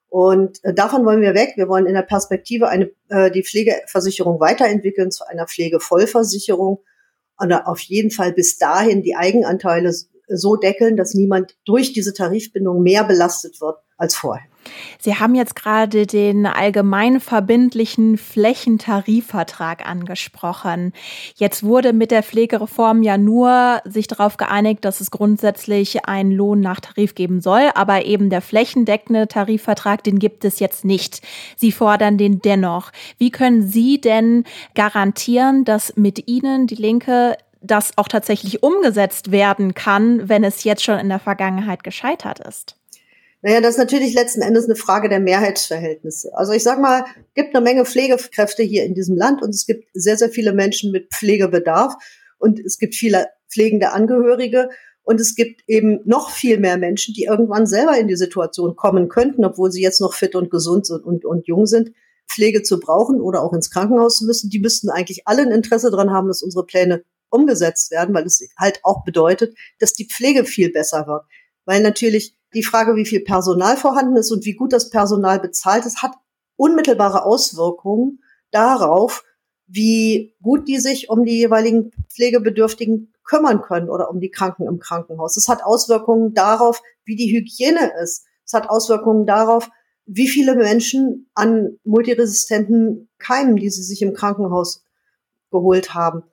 Und 0.08 0.64
äh, 0.64 0.74
davon 0.74 1.06
wollen 1.06 1.22
wir 1.22 1.34
weg. 1.34 1.54
Wir 1.58 1.68
wollen 1.68 1.88
in 1.88 1.94
der 1.94 2.04
Perspektive 2.04 2.70
eine, 2.70 2.90
äh, 3.10 3.32
die 3.32 3.44
Pflegeversicherung 3.44 4.40
weiterentwickeln 4.40 5.12
zu 5.12 5.28
einer 5.28 5.46
Pflegevollversicherung 5.46 6.80
und 7.38 7.54
auf 7.54 7.82
jeden 7.82 8.12
Fall 8.12 8.32
bis 8.32 8.58
dahin 8.58 9.02
die 9.02 9.16
Eigenanteile 9.16 9.94
so 10.28 10.56
deckeln, 10.56 10.96
dass 10.96 11.16
niemand 11.16 11.58
durch 11.66 11.92
diese 11.92 12.14
Tarifbindung 12.14 12.82
mehr 12.82 13.04
belastet 13.04 13.60
wird 13.60 13.78
als 13.98 14.16
vorher. 14.16 14.49
Sie 15.00 15.16
haben 15.16 15.36
jetzt 15.36 15.56
gerade 15.56 16.06
den 16.06 16.46
allgemeinverbindlichen 16.46 18.18
Flächentarifvertrag 18.18 19.88
angesprochen. 19.88 20.94
Jetzt 21.36 21.64
wurde 21.64 21.94
mit 21.94 22.12
der 22.12 22.24
Pflegereform 22.24 23.02
ja 23.04 23.18
nur 23.18 23.82
sich 23.86 24.08
darauf 24.08 24.38
geeinigt, 24.38 24.84
dass 24.86 25.02
es 25.02 25.12
grundsätzlich 25.12 26.06
einen 26.06 26.32
Lohn 26.32 26.60
nach 26.60 26.80
Tarif 26.80 27.16
geben 27.16 27.42
soll, 27.42 27.70
aber 27.76 28.06
eben 28.06 28.30
der 28.30 28.42
flächendeckende 28.42 29.28
Tarifvertrag, 29.28 30.04
den 30.04 30.20
gibt 30.20 30.46
es 30.46 30.60
jetzt 30.60 30.86
nicht. 30.86 31.22
Sie 31.56 31.72
fordern 31.72 32.18
den 32.18 32.42
dennoch. 32.42 32.92
Wie 33.18 33.32
können 33.32 33.68
Sie 33.68 34.02
denn 34.02 34.44
garantieren, 34.76 35.66
dass 35.66 35.96
mit 35.96 36.28
Ihnen 36.28 36.68
die 36.68 36.76
Linke 36.76 37.38
das 37.62 37.98
auch 37.98 38.08
tatsächlich 38.08 38.64
umgesetzt 38.64 39.32
werden 39.32 39.74
kann, 39.74 40.30
wenn 40.30 40.44
es 40.44 40.64
jetzt 40.64 40.84
schon 40.84 41.00
in 41.00 41.10
der 41.10 41.20
Vergangenheit 41.20 41.84
gescheitert 41.84 42.40
ist? 42.40 42.79
Naja, 43.42 43.62
das 43.62 43.76
ist 43.76 43.80
natürlich 43.80 44.14
letzten 44.14 44.42
Endes 44.42 44.66
eine 44.66 44.76
Frage 44.76 45.08
der 45.08 45.22
Mehrheitsverhältnisse. 45.22 46.32
Also 46.36 46.52
ich 46.52 46.64
sage 46.64 46.82
mal, 46.82 47.06
gibt 47.36 47.56
eine 47.56 47.64
Menge 47.64 47.86
Pflegekräfte 47.86 48.64
hier 48.64 48.84
in 48.84 48.96
diesem 48.96 49.16
Land 49.16 49.42
und 49.42 49.52
es 49.52 49.66
gibt 49.66 49.88
sehr, 49.94 50.18
sehr 50.18 50.30
viele 50.30 50.52
Menschen 50.52 50.92
mit 50.92 51.10
Pflegebedarf 51.14 51.94
und 52.38 52.60
es 52.60 52.78
gibt 52.78 52.96
viele 52.96 53.28
pflegende 53.50 53.92
Angehörige. 53.92 54.70
Und 55.04 55.20
es 55.20 55.34
gibt 55.34 55.64
eben 55.66 56.02
noch 56.06 56.30
viel 56.30 56.60
mehr 56.60 56.78
Menschen, 56.78 57.16
die 57.16 57.24
irgendwann 57.24 57.66
selber 57.66 57.98
in 57.98 58.08
die 58.08 58.16
Situation 58.16 58.76
kommen 58.76 59.10
könnten, 59.10 59.44
obwohl 59.44 59.72
sie 59.72 59.82
jetzt 59.82 60.02
noch 60.02 60.14
fit 60.14 60.36
und 60.36 60.52
gesund 60.52 60.86
sind 60.86 61.04
und, 61.04 61.26
und 61.26 61.48
jung 61.48 61.66
sind, 61.66 61.94
Pflege 62.30 62.62
zu 62.62 62.80
brauchen 62.80 63.20
oder 63.20 63.42
auch 63.42 63.54
ins 63.54 63.72
Krankenhaus 63.72 64.18
zu 64.18 64.26
müssen. 64.26 64.52
Die 64.52 64.60
müssten 64.60 64.92
eigentlich 64.92 65.24
alle 65.26 65.42
ein 65.42 65.52
Interesse 65.52 65.90
daran 65.90 66.12
haben, 66.12 66.28
dass 66.28 66.44
unsere 66.44 66.64
Pläne 66.64 67.04
umgesetzt 67.32 67.90
werden, 67.90 68.14
weil 68.14 68.26
es 68.28 68.48
halt 68.56 68.82
auch 68.84 69.04
bedeutet, 69.04 69.58
dass 69.80 69.94
die 69.94 70.06
Pflege 70.06 70.46
viel 70.46 70.72
besser 70.72 71.08
wird. 71.08 71.24
Weil 71.66 71.82
natürlich 71.82 72.38
die 72.54 72.64
Frage, 72.64 72.96
wie 72.96 73.06
viel 73.06 73.22
Personal 73.22 73.78
vorhanden 73.78 74.16
ist 74.16 74.32
und 74.32 74.46
wie 74.46 74.56
gut 74.56 74.74
das 74.74 74.90
Personal 74.90 75.40
bezahlt 75.40 75.86
ist, 75.86 76.02
hat 76.02 76.14
unmittelbare 76.56 77.24
Auswirkungen 77.24 78.24
darauf, 78.52 79.24
wie 79.68 80.36
gut 80.42 80.68
die 80.68 80.80
sich 80.80 81.10
um 81.10 81.24
die 81.24 81.38
jeweiligen 81.38 81.92
Pflegebedürftigen 82.10 83.14
kümmern 83.24 83.62
können 83.62 83.90
oder 83.90 84.10
um 84.10 84.20
die 84.20 84.32
Kranken 84.32 84.68
im 84.68 84.80
Krankenhaus. 84.80 85.38
Es 85.38 85.48
hat 85.48 85.64
Auswirkungen 85.64 86.34
darauf, 86.34 86.82
wie 87.06 87.16
die 87.16 87.32
Hygiene 87.32 87.92
ist. 88.02 88.26
Es 88.46 88.54
hat 88.54 88.70
Auswirkungen 88.70 89.28
darauf, 89.28 89.70
wie 90.08 90.28
viele 90.28 90.56
Menschen 90.56 91.30
an 91.36 91.78
multiresistenten 91.84 93.10
Keimen, 93.20 93.58
die 93.58 93.70
sie 93.70 93.84
sich 93.84 94.02
im 94.02 94.14
Krankenhaus 94.14 94.84
geholt 95.52 95.94
haben, 95.94 96.24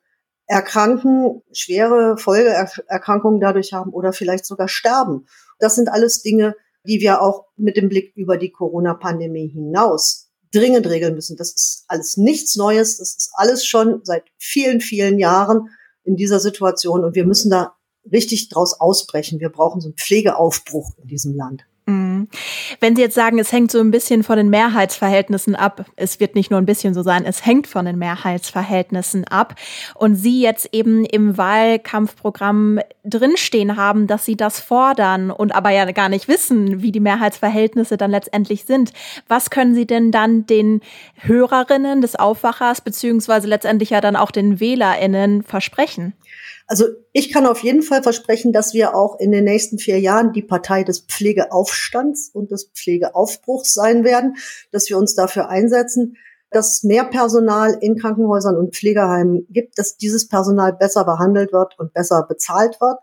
erkranken, 0.47 1.43
schwere 1.53 2.17
Folgeerkrankungen 2.17 3.41
dadurch 3.41 3.75
haben 3.75 3.93
oder 3.93 4.15
vielleicht 4.15 4.47
sogar 4.47 4.69
sterben. 4.69 5.27
Das 5.59 5.75
sind 5.75 5.89
alles 5.89 6.23
Dinge, 6.23 6.55
die 6.87 7.01
wir 7.01 7.23
auch 7.23 7.47
mit 7.57 7.77
dem 7.77 7.89
Blick 7.89 8.13
über 8.17 8.37
die 8.37 8.51
Corona-Pandemie 8.51 9.49
hinaus 9.49 10.31
dringend 10.53 10.87
regeln 10.87 11.15
müssen. 11.15 11.37
Das 11.37 11.53
ist 11.53 11.85
alles 11.89 12.17
nichts 12.17 12.57
Neues. 12.57 12.99
Das 12.99 13.17
ist 13.17 13.31
alles 13.35 13.67
schon 13.67 14.01
seit 14.05 14.25
vielen, 14.39 14.81
vielen 14.81 15.19
Jahren 15.19 15.69
in 16.05 16.17
dieser 16.17 16.41
Situation 16.41 17.05
und 17.05 17.15
wir 17.15 17.27
müssen 17.27 17.51
da 17.51 17.75
richtig 18.11 18.49
draus 18.49 18.81
ausbrechen. 18.81 19.41
Wir 19.41 19.49
brauchen 19.49 19.81
so 19.81 19.89
einen 19.89 19.97
Pflegeaufbruch 19.97 20.93
in 21.03 21.09
diesem 21.09 21.35
Land. 21.35 21.67
Wenn 22.87 22.95
Sie 22.95 23.03
jetzt 23.03 23.17
sagen, 23.17 23.41
es 23.41 23.51
hängt 23.51 23.73
so 23.73 23.81
ein 23.81 23.91
bisschen 23.91 24.23
von 24.23 24.37
den 24.37 24.49
Mehrheitsverhältnissen 24.49 25.57
ab, 25.57 25.87
es 25.97 26.21
wird 26.21 26.37
nicht 26.37 26.53
nur 26.53 26.61
ein 26.61 26.67
bisschen 26.67 26.95
so 26.95 27.03
sein, 27.03 27.25
es 27.25 27.45
hängt 27.45 27.67
von 27.67 27.85
den 27.85 27.99
Mehrheitsverhältnissen 27.99 29.25
ab 29.25 29.57
und 29.97 30.15
Sie 30.15 30.41
jetzt 30.41 30.69
eben 30.71 31.05
im 31.05 31.37
Wahlkampfprogramm 31.37 32.79
drinstehen 33.03 33.75
haben, 33.75 34.07
dass 34.07 34.25
Sie 34.25 34.37
das 34.37 34.61
fordern 34.61 35.33
und 35.33 35.53
aber 35.53 35.71
ja 35.71 35.91
gar 35.91 36.09
nicht 36.09 36.29
wissen, 36.29 36.81
wie 36.81 36.93
die 36.93 37.01
Mehrheitsverhältnisse 37.01 37.97
dann 37.97 38.13
letztendlich 38.13 38.67
sind. 38.67 38.93
Was 39.27 39.51
können 39.51 39.75
Sie 39.75 39.89
denn 39.89 40.13
dann 40.13 40.47
den 40.47 40.81
Hörerinnen 41.17 42.03
des 42.03 42.15
Aufwachers 42.15 42.83
beziehungsweise 42.83 43.49
letztendlich 43.49 43.91
ja 43.91 44.01
dann 44.01 44.15
auch 44.15 44.31
den 44.31 44.61
WählerInnen 44.61 45.43
versprechen? 45.43 46.13
Also 46.67 46.87
ich 47.13 47.33
kann 47.33 47.47
auf 47.47 47.63
jeden 47.63 47.83
Fall 47.83 48.03
versprechen, 48.03 48.53
dass 48.53 48.75
wir 48.75 48.95
auch 48.97 49.21
in 49.21 49.31
den 49.31 49.45
nächsten 49.45 49.79
vier 49.79 50.01
Jahren 50.01 50.33
die 50.33 50.43
Partei 50.43 50.83
des 50.83 51.01
Pflegeaufstands 51.01 52.31
und 52.33 52.51
des 52.51 52.71
Pflegeaufbruchs 52.75 53.73
sein 53.73 54.03
werden, 54.03 54.37
dass 54.73 54.89
wir 54.91 54.99
uns 54.99 55.15
dafür 55.15 55.49
einsetzen, 55.49 56.17
dass 56.51 56.83
mehr 56.83 57.05
Personal 57.05 57.79
in 57.81 57.97
Krankenhäusern 57.97 58.57
und 58.57 58.75
Pflegeheimen 58.75 59.47
gibt, 59.51 59.79
dass 59.79 59.97
dieses 59.97 60.27
Personal 60.29 60.73
besser 60.73 61.05
behandelt 61.05 61.53
wird 61.53 61.79
und 61.79 61.93
besser 61.93 62.25
bezahlt 62.29 62.81
wird 62.81 62.99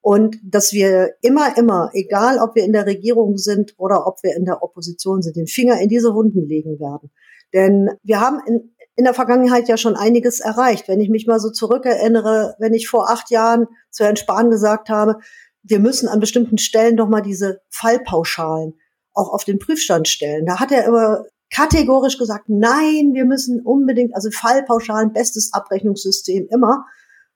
und 0.00 0.38
dass 0.44 0.72
wir 0.72 1.14
immer, 1.22 1.56
immer, 1.56 1.90
egal 1.94 2.38
ob 2.38 2.54
wir 2.54 2.64
in 2.64 2.72
der 2.72 2.86
Regierung 2.86 3.38
sind 3.38 3.74
oder 3.78 4.06
ob 4.06 4.22
wir 4.22 4.36
in 4.36 4.44
der 4.44 4.62
Opposition 4.62 5.22
sind, 5.22 5.36
den 5.36 5.46
Finger 5.46 5.80
in 5.80 5.88
diese 5.88 6.14
Wunden 6.14 6.46
legen 6.46 6.78
werden. 6.78 7.10
Denn 7.52 7.90
wir 8.02 8.20
haben 8.20 8.40
in, 8.46 8.75
in 8.96 9.04
der 9.04 9.14
Vergangenheit 9.14 9.68
ja 9.68 9.76
schon 9.76 9.94
einiges 9.94 10.40
erreicht. 10.40 10.88
Wenn 10.88 11.00
ich 11.00 11.10
mich 11.10 11.26
mal 11.26 11.38
so 11.38 11.50
zurückerinnere, 11.50 12.56
wenn 12.58 12.74
ich 12.74 12.88
vor 12.88 13.10
acht 13.10 13.30
Jahren 13.30 13.66
zu 13.90 14.04
Herrn 14.04 14.16
Spahn 14.16 14.50
gesagt 14.50 14.88
habe, 14.88 15.18
wir 15.62 15.78
müssen 15.80 16.08
an 16.08 16.20
bestimmten 16.20 16.58
Stellen 16.58 16.96
doch 16.96 17.08
mal 17.08 17.20
diese 17.20 17.60
Fallpauschalen 17.70 18.74
auch 19.12 19.32
auf 19.32 19.44
den 19.44 19.58
Prüfstand 19.58 20.08
stellen. 20.08 20.46
Da 20.46 20.60
hat 20.60 20.72
er 20.72 20.84
immer 20.84 21.24
kategorisch 21.50 22.18
gesagt, 22.18 22.48
nein, 22.48 23.12
wir 23.12 23.24
müssen 23.24 23.60
unbedingt, 23.64 24.14
also 24.14 24.30
Fallpauschalen, 24.30 25.12
bestes 25.12 25.52
Abrechnungssystem 25.52 26.48
immer. 26.50 26.86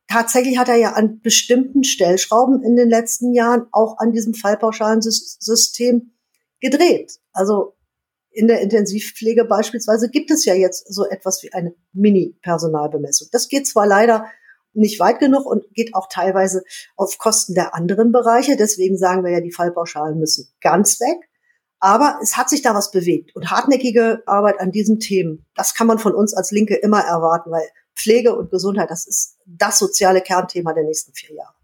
Tatsächlich 0.09 0.59
hat 0.59 0.69
er 0.69 0.77
ja 0.77 0.93
an 0.93 1.21
bestimmten 1.21 1.85
Stellschrauben 1.85 2.63
in 2.63 2.77
den 2.77 2.89
letzten 2.89 3.33
Jahren 3.33 3.67
auch 3.71 3.99
an 3.99 4.13
diesem 4.13 4.35
Fallpauschalensystem 4.35 6.13
gedreht. 6.61 7.19
Also 7.33 7.77
in 8.33 8.47
der 8.47 8.61
Intensivpflege 8.61 9.45
beispielsweise 9.45 10.09
gibt 10.09 10.31
es 10.31 10.45
ja 10.45 10.55
jetzt 10.55 10.93
so 10.93 11.05
etwas 11.07 11.43
wie 11.43 11.53
eine 11.53 11.75
Mini-Personalbemessung. 11.93 13.29
Das 13.33 13.49
geht 13.49 13.67
zwar 13.67 13.87
leider 13.87 14.27
nicht 14.73 15.01
weit 15.01 15.19
genug 15.19 15.47
und 15.47 15.65
geht 15.75 15.95
auch 15.95 16.09
teilweise 16.09 16.63
auf 16.97 17.19
Kosten 17.19 17.55
der 17.55 17.75
anderen 17.75 18.13
Bereiche. 18.13 18.57
Deswegen 18.57 18.97
sagen 18.97 19.25
wir 19.25 19.33
ja, 19.33 19.41
die 19.41 19.53
Fallpauschalen 19.53 20.19
müssen 20.19 20.49
ganz 20.61 21.01
weg. 21.01 21.29
Aber 21.81 22.19
es 22.23 22.37
hat 22.37 22.51
sich 22.51 22.63
da 22.63 22.75
was 22.75 22.91
bewegt 22.91 23.35
und 23.35 23.51
hartnäckige 23.51 24.23
Arbeit 24.27 24.61
an 24.61 24.71
diesen 24.71 25.01
Themen, 25.01 25.47
das 25.57 25.75
kann 25.75 25.87
man 25.87 25.99
von 25.99 26.15
uns 26.15 26.35
als 26.35 26.51
Linke 26.51 26.77
immer 26.77 27.01
erwarten, 27.01 27.51
weil 27.51 27.67
Pflege 27.97 28.37
und 28.37 28.51
Gesundheit, 28.51 28.91
das 28.91 29.07
ist 29.07 29.39
das 29.47 29.79
soziale 29.79 30.21
Kernthema 30.21 30.75
der 30.75 30.85
nächsten 30.85 31.15
vier 31.15 31.35
Jahre. 31.37 31.55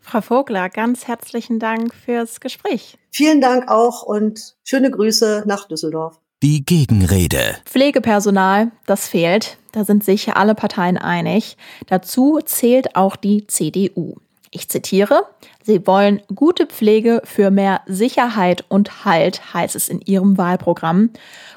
Frau 0.00 0.20
Vogler, 0.20 0.68
ganz 0.68 1.06
herzlichen 1.06 1.58
Dank 1.58 1.94
fürs 1.94 2.40
Gespräch. 2.40 2.98
Vielen 3.10 3.40
Dank 3.40 3.68
auch 3.68 4.02
und 4.02 4.56
schöne 4.64 4.90
Grüße 4.90 5.44
nach 5.46 5.68
Düsseldorf. 5.68 6.20
Die 6.42 6.64
Gegenrede. 6.64 7.56
Pflegepersonal, 7.64 8.70
das 8.86 9.08
fehlt. 9.08 9.58
Da 9.72 9.84
sind 9.84 10.04
sich 10.04 10.34
alle 10.34 10.54
Parteien 10.54 10.96
einig. 10.96 11.56
Dazu 11.88 12.38
zählt 12.44 12.94
auch 12.94 13.16
die 13.16 13.46
CDU. 13.48 14.14
Ich 14.50 14.68
zitiere, 14.68 15.24
Sie 15.62 15.86
wollen 15.86 16.22
gute 16.34 16.66
Pflege 16.66 17.20
für 17.24 17.50
mehr 17.50 17.82
Sicherheit 17.86 18.64
und 18.68 19.04
Halt, 19.04 19.52
heißt 19.52 19.76
es 19.76 19.88
in 19.88 20.00
Ihrem 20.00 20.38
Wahlprogramm. 20.38 21.10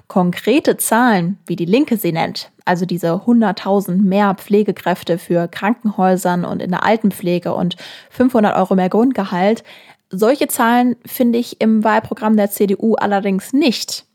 Konkrete 0.08 0.76
Zahlen, 0.76 1.38
wie 1.46 1.56
die 1.56 1.66
Linke 1.66 1.96
sie 1.96 2.12
nennt, 2.12 2.52
also 2.66 2.86
diese 2.86 3.12
100.000 3.12 4.02
mehr 4.02 4.36
Pflegekräfte 4.36 5.18
für 5.18 5.48
Krankenhäusern 5.48 6.44
und 6.44 6.62
in 6.62 6.72
der 6.72 6.84
Altenpflege 6.84 7.54
und 7.54 7.78
500 8.10 8.58
Euro 8.58 8.76
mehr 8.76 8.90
Grundgehalt, 8.90 9.64
solche 10.10 10.50
Zahlen 10.50 10.98
finde 11.06 11.40
ich 11.40 11.62
im 11.62 11.86
Wahlprogramm 11.86 12.36
der 12.36 12.52
CDU 12.52 12.96
allerdings 12.96 13.54
nicht. 13.54 14.06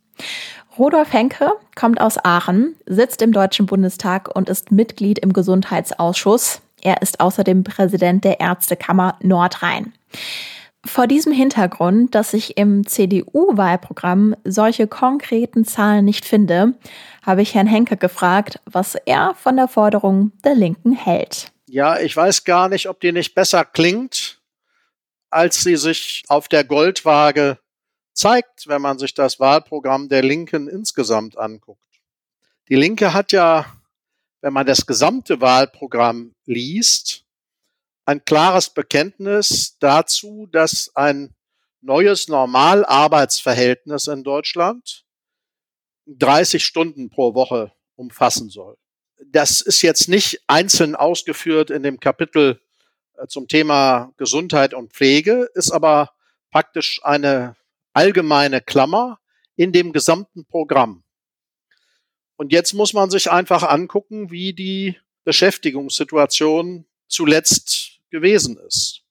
Rudolf 0.79 1.15
Henke 1.15 1.53
kommt 1.75 2.03
aus 2.03 2.23
Aachen, 2.23 2.77
sitzt 2.85 3.23
im 3.23 3.33
Deutschen 3.33 3.65
Bundestag 3.65 4.29
und 4.37 4.51
ist 4.51 4.71
Mitglied 4.71 5.19
im 5.19 5.33
Gesundheitsausschuss. 5.33 6.61
Er 6.83 7.03
ist 7.03 7.21
außerdem 7.21 7.65
Präsident 7.65 8.25
der 8.25 8.41
Ärztekammer 8.41 9.19
Nordrhein. 9.23 9.93
Vor 10.85 11.09
diesem 11.09 11.33
Hintergrund, 11.33 12.15
dass 12.15 12.33
ich 12.33 12.57
im 12.57 12.87
CDU-Wahlprogramm 12.87 14.37
solche 14.45 14.87
konkreten 14.87 15.65
Zahlen 15.65 16.05
nicht 16.05 16.25
finde, 16.25 16.75
habe 17.23 17.43
ich 17.43 17.55
Herrn 17.55 17.67
Henke 17.67 17.97
gefragt, 17.97 18.61
was 18.67 18.95
er 18.95 19.35
von 19.35 19.57
der 19.57 19.67
Forderung 19.67 20.31
der 20.45 20.55
Linken 20.55 20.93
hält. 20.93 21.51
Ja, 21.67 21.99
ich 21.99 22.17
weiß 22.17 22.45
gar 22.45 22.69
nicht, 22.69 22.89
ob 22.89 23.01
die 23.01 23.11
nicht 23.11 23.35
besser 23.35 23.65
klingt, 23.65 24.41
als 25.31 25.63
sie 25.63 25.77
sich 25.77 26.23
auf 26.29 26.47
der 26.47 26.63
Goldwaage 26.63 27.59
zeigt, 28.13 28.69
wenn 28.69 28.81
man 28.81 28.99
sich 28.99 29.13
das 29.13 29.41
Wahlprogramm 29.41 30.09
der 30.09 30.23
Linken 30.23 30.69
insgesamt 30.69 31.37
anguckt. 31.37 31.83
Die 32.69 32.77
Linke 32.77 33.13
hat 33.13 33.33
ja 33.33 33.67
wenn 34.47 34.53
man 34.53 34.65
das 34.65 34.87
gesamte 34.87 35.41
Wahlprogramm 35.41 36.33
liest, 36.45 37.25
ein 38.05 38.25
klares 38.25 38.71
Bekenntnis 38.71 39.77
dazu, 39.81 40.47
dass 40.53 40.95
ein 40.95 41.35
neues 41.81 42.29
Normalarbeitsverhältnis 42.29 44.07
in 44.07 44.23
Deutschland 44.23 45.05
30 46.07 46.65
Stunden 46.65 47.11
pro 47.11 47.35
Woche 47.35 47.73
umfassen 47.97 48.49
soll. 48.49 48.77
Das 49.33 49.63
ist 49.63 49.83
jetzt 49.83 50.09
nicht 50.09 50.41
einzeln 50.47 50.95
ausgeführt 50.95 51.71
in 51.71 51.83
dem 51.83 51.99
Kapitel 51.99 52.61
äh, 53.17 53.27
zum 53.27 53.49
Thema 53.49 54.13
Gesundheit 54.17 54.75
und 54.75 54.93
Pflege, 54.93 55.51
ist 55.55 55.73
aber 55.73 56.13
praktisch 56.53 57.01
eine 57.03 57.57
allgemeine 57.95 58.61
Klammer 58.61 59.19
in 59.57 59.73
dem 59.73 59.93
gesamten 59.93 60.45
Programm. 60.45 61.03
Und 62.37 62.53
jetzt 62.53 62.75
muss 62.75 62.93
man 62.93 63.11
sich 63.11 63.31
einfach 63.31 63.63
angucken, 63.63 64.31
wie 64.31 64.53
die 64.53 64.97
Beschäftigungssituation 65.25 66.87
zuletzt 67.09 68.01
gewesen 68.11 68.59
ist. 68.59 69.03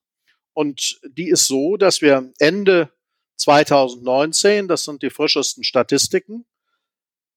Und 0.54 1.00
die 1.04 1.30
ist 1.30 1.48
so, 1.48 1.76
dass 1.76 2.02
wir 2.02 2.32
Ende 2.40 2.92
2019, 3.38 4.68
das 4.68 4.86
sind 4.86 5.04
die 5.04 5.10
frischesten 5.10 5.64
Statistiken, 5.64 6.46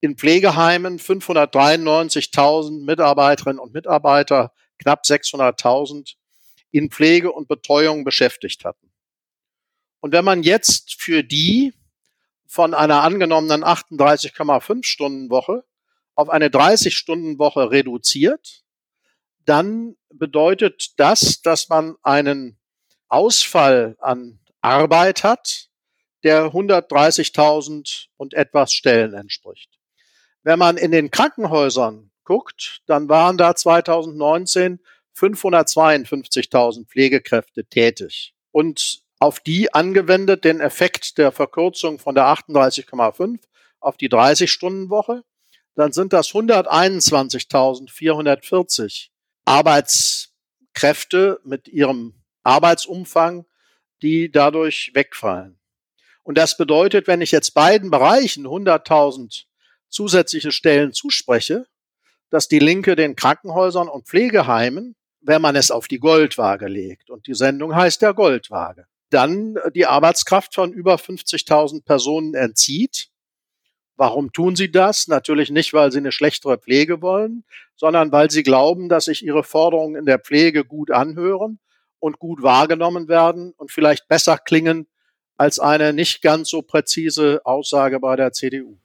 in 0.01 0.17
Pflegeheimen 0.17 0.99
593.000 1.01 2.85
Mitarbeiterinnen 2.85 3.59
und 3.59 3.75
Mitarbeiter, 3.75 4.53
knapp 4.79 5.03
600.000 5.05 6.15
in 6.71 6.91
Pflege 6.91 7.33
und 7.33 7.49
Betreuung 7.49 8.05
beschäftigt 8.05 8.65
hatten. 8.65 8.93
Und 10.01 10.13
wenn 10.13 10.25
man 10.25 10.45
jetzt 10.45 10.95
für 11.01 11.25
die 11.25 11.75
von 12.47 12.75
einer 12.75 13.03
angenommenen 13.03 13.65
38,5 13.65 14.85
Stunden 14.85 15.31
Woche 15.31 15.65
auf 16.19 16.31
eine 16.31 16.49
30-Stunden-Woche 16.49 17.71
reduziert, 17.71 18.65
dann 19.45 19.95
bedeutet 20.13 20.95
das, 20.97 21.43
dass 21.43 21.69
man 21.69 21.95
einen 22.03 22.59
Ausfall 23.07 23.97
an 24.01 24.41
Arbeit 24.61 25.23
hat, 25.23 25.69
der 26.25 26.47
130.000 26.47 28.07
und 28.17 28.35
etwas 28.35 28.73
Stellen 28.73 29.15
entspricht. 29.15 29.79
Wenn 30.43 30.59
man 30.59 30.77
in 30.77 30.91
den 30.91 31.13
Krankenhäusern 31.13 32.11
guckt, 32.25 32.83
dann 32.87 33.09
waren 33.09 33.39
da 33.39 33.55
2019 33.55 34.81
552.000 35.17 36.89
Pflegekräfte 36.89 37.65
tätig. 37.65 38.35
Und 38.51 39.05
auf 39.21 39.39
die 39.39 39.73
angewendet 39.73 40.43
den 40.43 40.59
Effekt 40.59 41.17
der 41.17 41.31
Verkürzung 41.31 42.01
von 42.01 42.17
der 42.17 42.25
38,5 42.25 43.39
auf 43.79 43.97
die 43.97 44.09
30-Stunden-Woche, 44.09 45.23
dann 45.79 45.93
sind 45.93 46.13
das 46.13 46.31
121.440 46.31 49.11
Arbeitskräfte 49.45 51.39
mit 51.45 51.69
ihrem 51.69 52.15
Arbeitsumfang, 52.43 53.47
die 54.03 54.33
dadurch 54.33 54.91
wegfallen. 54.95 55.61
Und 56.25 56.37
das 56.37 56.57
bedeutet, 56.57 57.07
wenn 57.07 57.21
ich 57.21 57.31
jetzt 57.31 57.55
beiden 57.55 57.93
Bereichen 57.93 58.45
100.000 58.45 59.45
zusätzliche 59.89 60.51
Stellen 60.51 60.93
zuspreche, 60.93 61.69
dass 62.29 62.49
die 62.49 62.59
Linke 62.59 62.97
den 62.97 63.15
Krankenhäusern 63.15 63.89
und 63.89 64.09
Pflegeheimen, 64.09 64.97
wenn 65.21 65.41
man 65.41 65.55
es 65.55 65.71
auf 65.71 65.87
die 65.87 66.01
Goldwaage 66.01 66.67
legt, 66.67 67.09
und 67.09 67.29
die 67.29 67.35
Sendung 67.35 67.77
heißt 67.77 68.03
ja 68.03 68.11
Goldwaage, 68.11 68.89
dann 69.11 69.57
die 69.75 69.87
Arbeitskraft 69.87 70.57
von 70.57 70.73
über 70.73 70.97
50.000 70.97 71.85
Personen 71.85 72.35
entzieht. 72.35 73.11
Warum 73.99 74.33
tun 74.33 74.55
sie 74.55 74.71
das? 74.71 75.09
Natürlich 75.09 75.51
nicht, 75.51 75.75
weil 75.75 75.91
sie 75.91 75.99
eine 75.99 76.13
schlechtere 76.13 76.57
Pflege 76.57 77.03
wollen, 77.03 77.43
sondern 77.75 78.13
weil 78.13 78.31
sie 78.31 78.45
glauben, 78.45 78.89
dass 78.89 79.07
sich 79.07 79.25
ihre 79.25 79.43
Forderungen 79.43 79.97
in 79.97 80.07
der 80.07 80.21
Pflege 80.21 80.65
gut 80.65 80.93
anhören 80.93 81.59
und 81.99 82.21
gut 82.21 82.41
wahrgenommen 82.41 83.09
werden 83.09 83.55
und 83.57 83.73
vielleicht 83.73 84.07
besser 84.07 84.39
klingen 84.39 84.87
als 85.37 85.59
eine 85.59 85.93
nicht 85.93 86.23
ganz 86.23 86.49
so 86.49 86.63
präzise 86.63 87.41
Aussage 87.45 87.99
bei 87.99 88.15
der 88.15 88.33
CDU. 88.33 88.79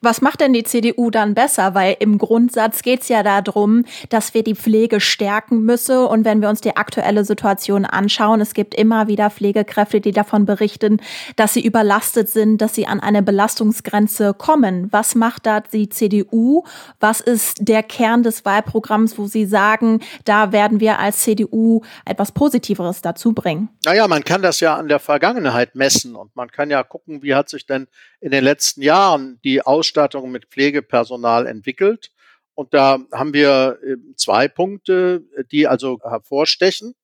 Was 0.00 0.22
macht 0.22 0.40
denn 0.40 0.52
die 0.52 0.64
CDU 0.64 1.10
dann 1.10 1.34
besser? 1.34 1.74
Weil 1.74 1.96
im 2.00 2.18
Grundsatz 2.18 2.82
geht 2.82 3.02
es 3.02 3.08
ja 3.08 3.22
darum, 3.22 3.84
dass 4.08 4.32
wir 4.32 4.42
die 4.42 4.54
Pflege 4.54 5.00
stärken 5.00 5.64
müssen. 5.64 5.98
Und 5.98 6.24
wenn 6.24 6.40
wir 6.40 6.48
uns 6.48 6.60
die 6.60 6.76
aktuelle 6.76 7.24
Situation 7.24 7.84
anschauen, 7.84 8.40
es 8.40 8.54
gibt 8.54 8.74
immer 8.74 9.08
wieder 9.08 9.30
Pflegekräfte, 9.30 10.00
die 10.00 10.12
davon 10.12 10.46
berichten, 10.46 11.00
dass 11.36 11.54
sie 11.54 11.64
überlastet 11.64 12.30
sind, 12.30 12.62
dass 12.62 12.74
sie 12.74 12.86
an 12.86 13.00
eine 13.00 13.22
Belastungsgrenze 13.22 14.34
kommen. 14.34 14.88
Was 14.90 15.14
macht 15.14 15.46
da 15.46 15.60
die 15.60 15.88
CDU? 15.88 16.64
Was 16.98 17.20
ist 17.20 17.58
der 17.60 17.82
Kern 17.82 18.22
des 18.22 18.44
Wahlprogramms, 18.44 19.18
wo 19.18 19.26
Sie 19.26 19.44
sagen, 19.44 20.00
da 20.24 20.52
werden 20.52 20.80
wir 20.80 20.98
als 20.98 21.20
CDU 21.20 21.82
etwas 22.04 22.32
Positiveres 22.32 23.02
dazu 23.02 23.32
bringen? 23.32 23.68
Naja, 23.84 24.08
man 24.08 24.24
kann 24.24 24.42
das 24.42 24.60
ja 24.60 24.76
an 24.76 24.88
der 24.88 24.98
Vergangenheit 24.98 25.74
messen 25.74 26.16
und 26.16 26.34
man 26.34 26.50
kann 26.50 26.70
ja 26.70 26.82
gucken, 26.82 27.22
wie 27.22 27.34
hat 27.34 27.48
sich 27.48 27.66
denn 27.66 27.86
in 28.20 28.30
den 28.30 28.44
letzten 28.44 28.82
Jahren 28.82 29.40
die 29.44 29.62
Ausstattung 29.62 30.30
mit 30.30 30.46
Pflegepersonal 30.46 31.46
entwickelt. 31.46 32.10
Und 32.54 32.74
da 32.74 32.98
haben 33.12 33.32
wir 33.32 33.78
äh, 33.82 33.96
zwei 34.16 34.48
Punkte, 34.48 35.24
die 35.50 35.66
also 35.66 35.98
hervorstechen. 36.02 36.94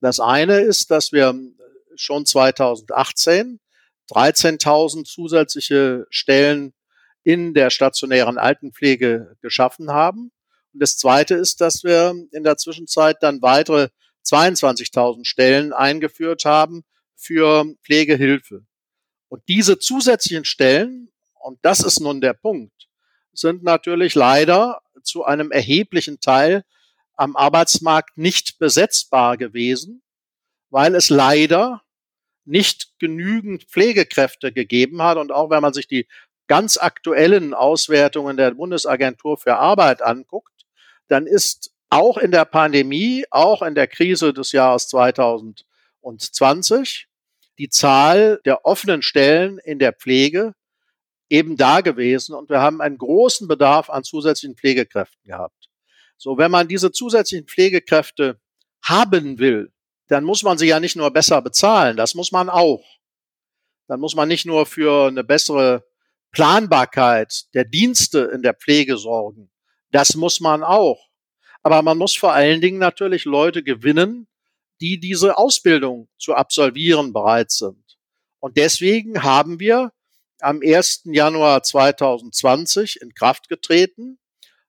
Das 0.00 0.20
eine 0.20 0.60
ist, 0.60 0.90
dass 0.90 1.12
wir 1.12 1.34
schon 1.96 2.24
2018 2.24 3.60
13.000 4.10 5.04
zusätzliche 5.04 6.06
Stellen 6.10 6.72
in 7.22 7.54
der 7.54 7.70
stationären 7.70 8.38
Altenpflege 8.38 9.36
geschaffen 9.40 9.90
haben. 9.90 10.32
Und 10.72 10.82
das 10.82 10.96
zweite 10.96 11.34
ist, 11.34 11.60
dass 11.60 11.84
wir 11.84 12.14
in 12.32 12.42
der 12.42 12.56
Zwischenzeit 12.56 13.18
dann 13.22 13.42
weitere 13.42 13.88
22.000 14.24 15.24
Stellen 15.26 15.72
eingeführt 15.72 16.44
haben 16.44 16.82
für 17.16 17.66
Pflegehilfe. 17.84 18.64
Und 19.30 19.48
diese 19.48 19.78
zusätzlichen 19.78 20.44
Stellen, 20.44 21.10
und 21.40 21.58
das 21.62 21.80
ist 21.80 22.00
nun 22.00 22.20
der 22.20 22.34
Punkt, 22.34 22.88
sind 23.32 23.62
natürlich 23.62 24.16
leider 24.16 24.82
zu 25.02 25.24
einem 25.24 25.52
erheblichen 25.52 26.20
Teil 26.20 26.64
am 27.14 27.36
Arbeitsmarkt 27.36 28.18
nicht 28.18 28.58
besetzbar 28.58 29.36
gewesen, 29.36 30.02
weil 30.68 30.96
es 30.96 31.10
leider 31.10 31.82
nicht 32.44 32.98
genügend 32.98 33.62
Pflegekräfte 33.64 34.52
gegeben 34.52 35.00
hat. 35.00 35.16
Und 35.16 35.30
auch 35.30 35.48
wenn 35.48 35.62
man 35.62 35.74
sich 35.74 35.86
die 35.86 36.08
ganz 36.48 36.76
aktuellen 36.76 37.54
Auswertungen 37.54 38.36
der 38.36 38.50
Bundesagentur 38.50 39.38
für 39.38 39.56
Arbeit 39.56 40.02
anguckt, 40.02 40.66
dann 41.06 41.28
ist 41.28 41.70
auch 41.88 42.18
in 42.18 42.32
der 42.32 42.46
Pandemie, 42.46 43.24
auch 43.30 43.62
in 43.62 43.76
der 43.76 43.86
Krise 43.86 44.32
des 44.32 44.50
Jahres 44.50 44.88
2020 44.88 47.06
die 47.60 47.68
Zahl 47.68 48.40
der 48.46 48.64
offenen 48.64 49.02
Stellen 49.02 49.58
in 49.58 49.78
der 49.78 49.92
Pflege 49.92 50.54
eben 51.28 51.58
da 51.58 51.82
gewesen 51.82 52.34
und 52.34 52.48
wir 52.48 52.58
haben 52.58 52.80
einen 52.80 52.96
großen 52.96 53.46
Bedarf 53.48 53.90
an 53.90 54.02
zusätzlichen 54.02 54.56
Pflegekräften 54.56 55.22
gehabt. 55.24 55.68
So, 56.16 56.38
wenn 56.38 56.50
man 56.50 56.68
diese 56.68 56.90
zusätzlichen 56.90 57.46
Pflegekräfte 57.46 58.40
haben 58.82 59.38
will, 59.38 59.70
dann 60.08 60.24
muss 60.24 60.42
man 60.42 60.56
sie 60.56 60.68
ja 60.68 60.80
nicht 60.80 60.96
nur 60.96 61.10
besser 61.10 61.42
bezahlen, 61.42 61.98
das 61.98 62.14
muss 62.14 62.32
man 62.32 62.48
auch. 62.48 62.82
Dann 63.88 64.00
muss 64.00 64.14
man 64.14 64.28
nicht 64.28 64.46
nur 64.46 64.64
für 64.64 65.08
eine 65.08 65.22
bessere 65.22 65.84
Planbarkeit 66.32 67.44
der 67.52 67.66
Dienste 67.66 68.20
in 68.32 68.40
der 68.40 68.54
Pflege 68.54 68.96
sorgen. 68.96 69.50
Das 69.90 70.14
muss 70.14 70.40
man 70.40 70.62
auch. 70.62 71.10
Aber 71.62 71.82
man 71.82 71.98
muss 71.98 72.16
vor 72.16 72.32
allen 72.32 72.62
Dingen 72.62 72.78
natürlich 72.78 73.26
Leute 73.26 73.62
gewinnen, 73.62 74.28
die 74.80 74.98
diese 74.98 75.36
Ausbildung 75.36 76.08
zu 76.18 76.34
absolvieren 76.34 77.12
bereit 77.12 77.50
sind. 77.50 77.84
Und 78.38 78.56
deswegen 78.56 79.22
haben 79.22 79.60
wir 79.60 79.92
am 80.40 80.60
1. 80.64 81.02
Januar 81.04 81.62
2020 81.62 83.00
in 83.02 83.14
Kraft 83.14 83.48
getreten, 83.48 84.18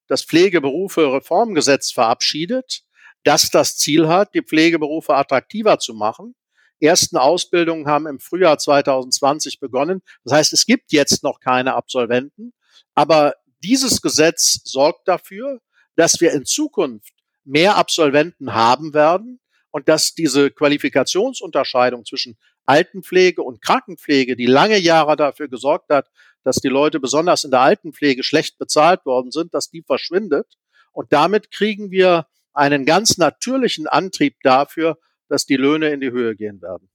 das 0.07 0.23
Pflegeberufe 0.23 1.13
Reformgesetz 1.13 1.91
verabschiedet, 1.91 2.83
das 3.23 3.49
das 3.49 3.77
Ziel 3.77 4.07
hat, 4.07 4.33
die 4.33 4.41
Pflegeberufe 4.41 5.15
attraktiver 5.15 5.79
zu 5.79 5.93
machen. 5.93 6.35
Ersten 6.81 7.15
Ausbildungen 7.15 7.87
haben 7.87 8.07
im 8.07 8.19
Frühjahr 8.19 8.57
2020 8.57 9.59
begonnen. 9.59 10.01
Das 10.23 10.33
heißt, 10.33 10.53
es 10.53 10.65
gibt 10.65 10.91
jetzt 10.91 11.23
noch 11.23 11.39
keine 11.39 11.75
Absolventen, 11.75 12.53
aber 12.95 13.35
dieses 13.63 14.01
Gesetz 14.01 14.61
sorgt 14.63 15.07
dafür, 15.07 15.61
dass 15.95 16.19
wir 16.19 16.31
in 16.33 16.45
Zukunft 16.45 17.13
mehr 17.43 17.77
Absolventen 17.77 18.53
haben 18.53 18.93
werden, 18.93 19.39
und 19.71 19.87
dass 19.89 20.13
diese 20.13 20.51
Qualifikationsunterscheidung 20.51 22.05
zwischen 22.05 22.37
Altenpflege 22.65 23.41
und 23.41 23.61
Krankenpflege, 23.61 24.35
die 24.35 24.45
lange 24.45 24.77
Jahre 24.77 25.15
dafür 25.15 25.47
gesorgt 25.47 25.89
hat, 25.89 26.09
dass 26.43 26.57
die 26.57 26.69
Leute 26.69 26.99
besonders 26.99 27.43
in 27.43 27.51
der 27.51 27.61
Altenpflege 27.61 28.23
schlecht 28.23 28.57
bezahlt 28.57 29.05
worden 29.05 29.31
sind, 29.31 29.53
dass 29.53 29.69
die 29.69 29.81
verschwindet. 29.81 30.57
Und 30.91 31.13
damit 31.13 31.51
kriegen 31.51 31.91
wir 31.91 32.27
einen 32.53 32.85
ganz 32.85 33.17
natürlichen 33.17 33.87
Antrieb 33.87 34.35
dafür, 34.43 34.97
dass 35.29 35.45
die 35.45 35.55
Löhne 35.55 35.89
in 35.89 36.01
die 36.01 36.11
Höhe 36.11 36.35
gehen 36.35 36.61
werden. 36.61 36.89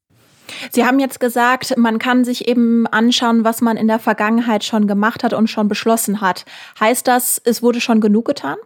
Sie 0.71 0.85
haben 0.85 1.01
jetzt 1.01 1.19
gesagt, 1.19 1.77
man 1.77 1.99
kann 1.99 2.25
sich 2.25 2.47
eben 2.47 2.87
anschauen, 2.87 3.45
was 3.45 3.61
man 3.61 3.77
in 3.77 3.89
der 3.89 3.99
Vergangenheit 3.99 4.65
schon 4.65 4.87
gemacht 4.87 5.25
hat 5.25 5.33
und 5.33 5.49
schon 5.49 5.69
beschlossen 5.69 6.21
hat. 6.21 6.45
Heißt 6.79 7.07
das, 7.09 7.41
es 7.45 7.63
wurde 7.63 7.81
schon 7.81 8.01
genug 8.01 8.27
getan? 8.27 8.57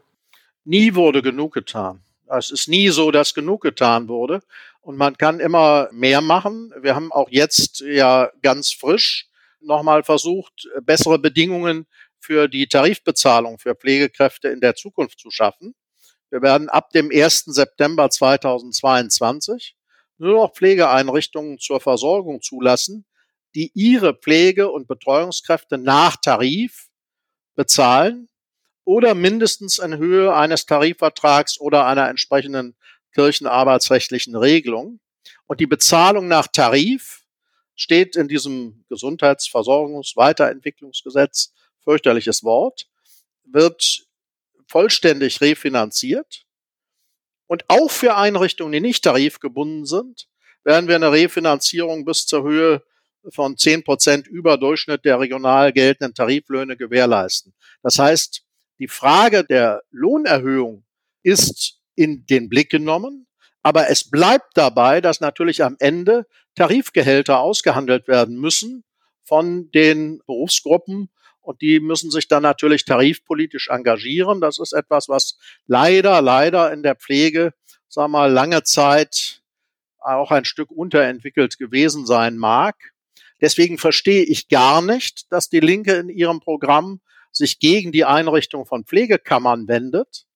Nie 0.65 0.95
wurde 0.95 1.23
genug 1.23 1.55
getan. 1.55 2.03
Es 2.39 2.51
ist 2.51 2.69
nie 2.69 2.89
so, 2.91 3.11
dass 3.11 3.35
genug 3.35 3.63
getan 3.63 4.09
wurde. 4.09 4.41
Und 4.81 4.97
man 4.97 5.19
kann 5.19 5.41
immer 5.41 5.89
mehr 5.93 6.21
machen. 6.21 6.73
Wir 6.81 6.95
haben 6.95 7.13
auch 7.13 7.29
jetzt 7.31 7.81
ja 7.81 8.31
ganz 8.43 8.73
frisch 8.73 9.29
nochmal 9.61 10.05
versucht, 10.05 10.69
bessere 10.83 11.19
Bedingungen 11.19 11.87
für 12.19 12.49
die 12.49 12.67
Tarifbezahlung 12.67 13.59
für 13.59 13.75
Pflegekräfte 13.75 14.49
in 14.49 14.61
der 14.61 14.75
Zukunft 14.75 15.19
zu 15.19 15.31
schaffen. 15.31 15.75
Wir 16.31 16.43
werden 16.43 16.69
ab 16.69 16.91
dem 16.91 17.11
1. 17.13 17.47
September 17.47 18.09
2022 18.09 19.77
nur 20.19 20.35
noch 20.35 20.55
Pflegeeinrichtungen 20.55 21.59
zur 21.59 21.81
Versorgung 21.81 22.43
zulassen, 22.43 23.07
die 23.55 23.73
ihre 23.75 24.15
Pflege- 24.15 24.71
und 24.71 24.87
Betreuungskräfte 24.87 25.79
nach 25.79 26.17
Tarif 26.17 26.89
bezahlen 27.57 28.30
oder 28.91 29.15
mindestens 29.15 29.79
in 29.79 29.97
Höhe 29.99 30.35
eines 30.35 30.67
Tarifvertrags 30.67 31.61
oder 31.61 31.87
einer 31.87 32.09
entsprechenden 32.09 32.75
kirchenarbeitsrechtlichen 33.15 34.35
Regelung. 34.35 34.99
Und 35.47 35.61
die 35.61 35.69
Bezahlung 35.69 36.27
nach 36.27 36.49
Tarif 36.49 37.23
steht 37.77 38.17
in 38.17 38.27
diesem 38.27 38.85
Gesundheitsversorgungsweiterentwicklungsgesetz, 38.89 41.53
fürchterliches 41.85 42.43
Wort, 42.43 42.89
wird 43.45 44.09
vollständig 44.67 45.41
refinanziert. 45.41 46.45
Und 47.47 47.63
auch 47.69 47.93
für 47.93 48.17
Einrichtungen, 48.17 48.73
die 48.73 48.81
nicht 48.81 49.05
tarifgebunden 49.05 49.87
sind, 49.87 50.27
werden 50.65 50.89
wir 50.89 50.97
eine 50.97 51.13
Refinanzierung 51.13 52.05
bis 52.05 52.27
zur 52.27 52.43
Höhe 52.43 52.83
von 53.29 53.57
zehn 53.57 53.85
Prozent 53.85 54.27
über 54.27 54.59
Durchschnitt 54.59 55.05
der 55.05 55.21
regional 55.21 55.73
geltenden 55.73 56.13
Tariflöhne 56.13 56.77
gewährleisten. 56.77 57.55
Das 57.85 57.97
heißt, 57.97 58.45
die 58.81 58.89
Frage 58.89 59.45
der 59.45 59.83
Lohnerhöhung 59.91 60.85
ist 61.23 61.81
in 61.95 62.27
den 62.27 62.49
Blick 62.49 62.71
genommen, 62.71 63.29
Aber 63.63 63.91
es 63.91 64.09
bleibt 64.11 64.57
dabei, 64.57 65.01
dass 65.01 65.21
natürlich 65.21 65.63
am 65.63 65.77
Ende 65.79 66.27
Tarifgehälter 66.55 67.41
ausgehandelt 67.41 68.09
werden 68.09 68.39
müssen 68.39 68.85
von 69.23 69.71
den 69.71 70.23
Berufsgruppen. 70.27 71.11
Und 71.41 71.61
die 71.63 71.81
müssen 71.81 72.11
sich 72.11 72.29
dann 72.29 72.43
natürlich 72.43 72.85
tarifpolitisch 72.85 73.69
engagieren. 73.69 74.41
Das 74.41 74.59
ist 74.59 74.73
etwas, 74.73 75.09
was 75.09 75.39
leider, 75.67 76.21
leider 76.23 76.73
in 76.73 76.83
der 76.83 76.97
Pflege, 76.97 77.53
sagen 77.89 78.13
wir 78.13 78.19
mal, 78.19 78.33
lange 78.33 78.63
Zeit 78.63 79.43
auch 79.99 80.31
ein 80.31 80.45
Stück 80.45 80.71
unterentwickelt 80.71 81.59
gewesen 81.59 82.07
sein 82.07 82.39
mag. 82.39 82.77
Deswegen 83.41 83.79
verstehe 83.79 84.23
ich 84.23 84.49
gar 84.49 84.83
nicht, 84.83 85.31
dass 85.33 85.49
die 85.49 85.61
Linke 85.61 85.95
in 85.95 86.09
ihrem 86.09 86.41
Programm 86.41 87.01
sich 87.33 87.59
gegen 87.59 87.93
die 87.93 88.05
Einrichtung 88.05 88.67
von 88.67 88.85
Pflegekammern 88.85 89.69
wendet. 89.69 90.27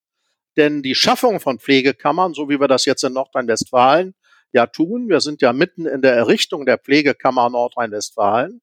Denn 0.57 0.83
die 0.83 0.95
Schaffung 0.95 1.41
von 1.41 1.59
Pflegekammern, 1.59 2.35
so 2.35 2.49
wie 2.49 2.61
wir 2.61 2.69
das 2.69 2.85
jetzt 2.85 3.03
in 3.03 3.13
Nordrhein-Westfalen 3.13 4.15
ja 4.53 4.67
tun, 4.67 5.09
wir 5.09 5.21
sind 5.21 5.43
ja 5.43 5.53
mitten 5.53 5.87
in 5.87 6.01
der 6.01 6.15
Errichtung 6.15 6.65
der 6.65 6.79
Pflegekammer 6.79 7.51
Nordrhein-Westfalen, 7.51 8.61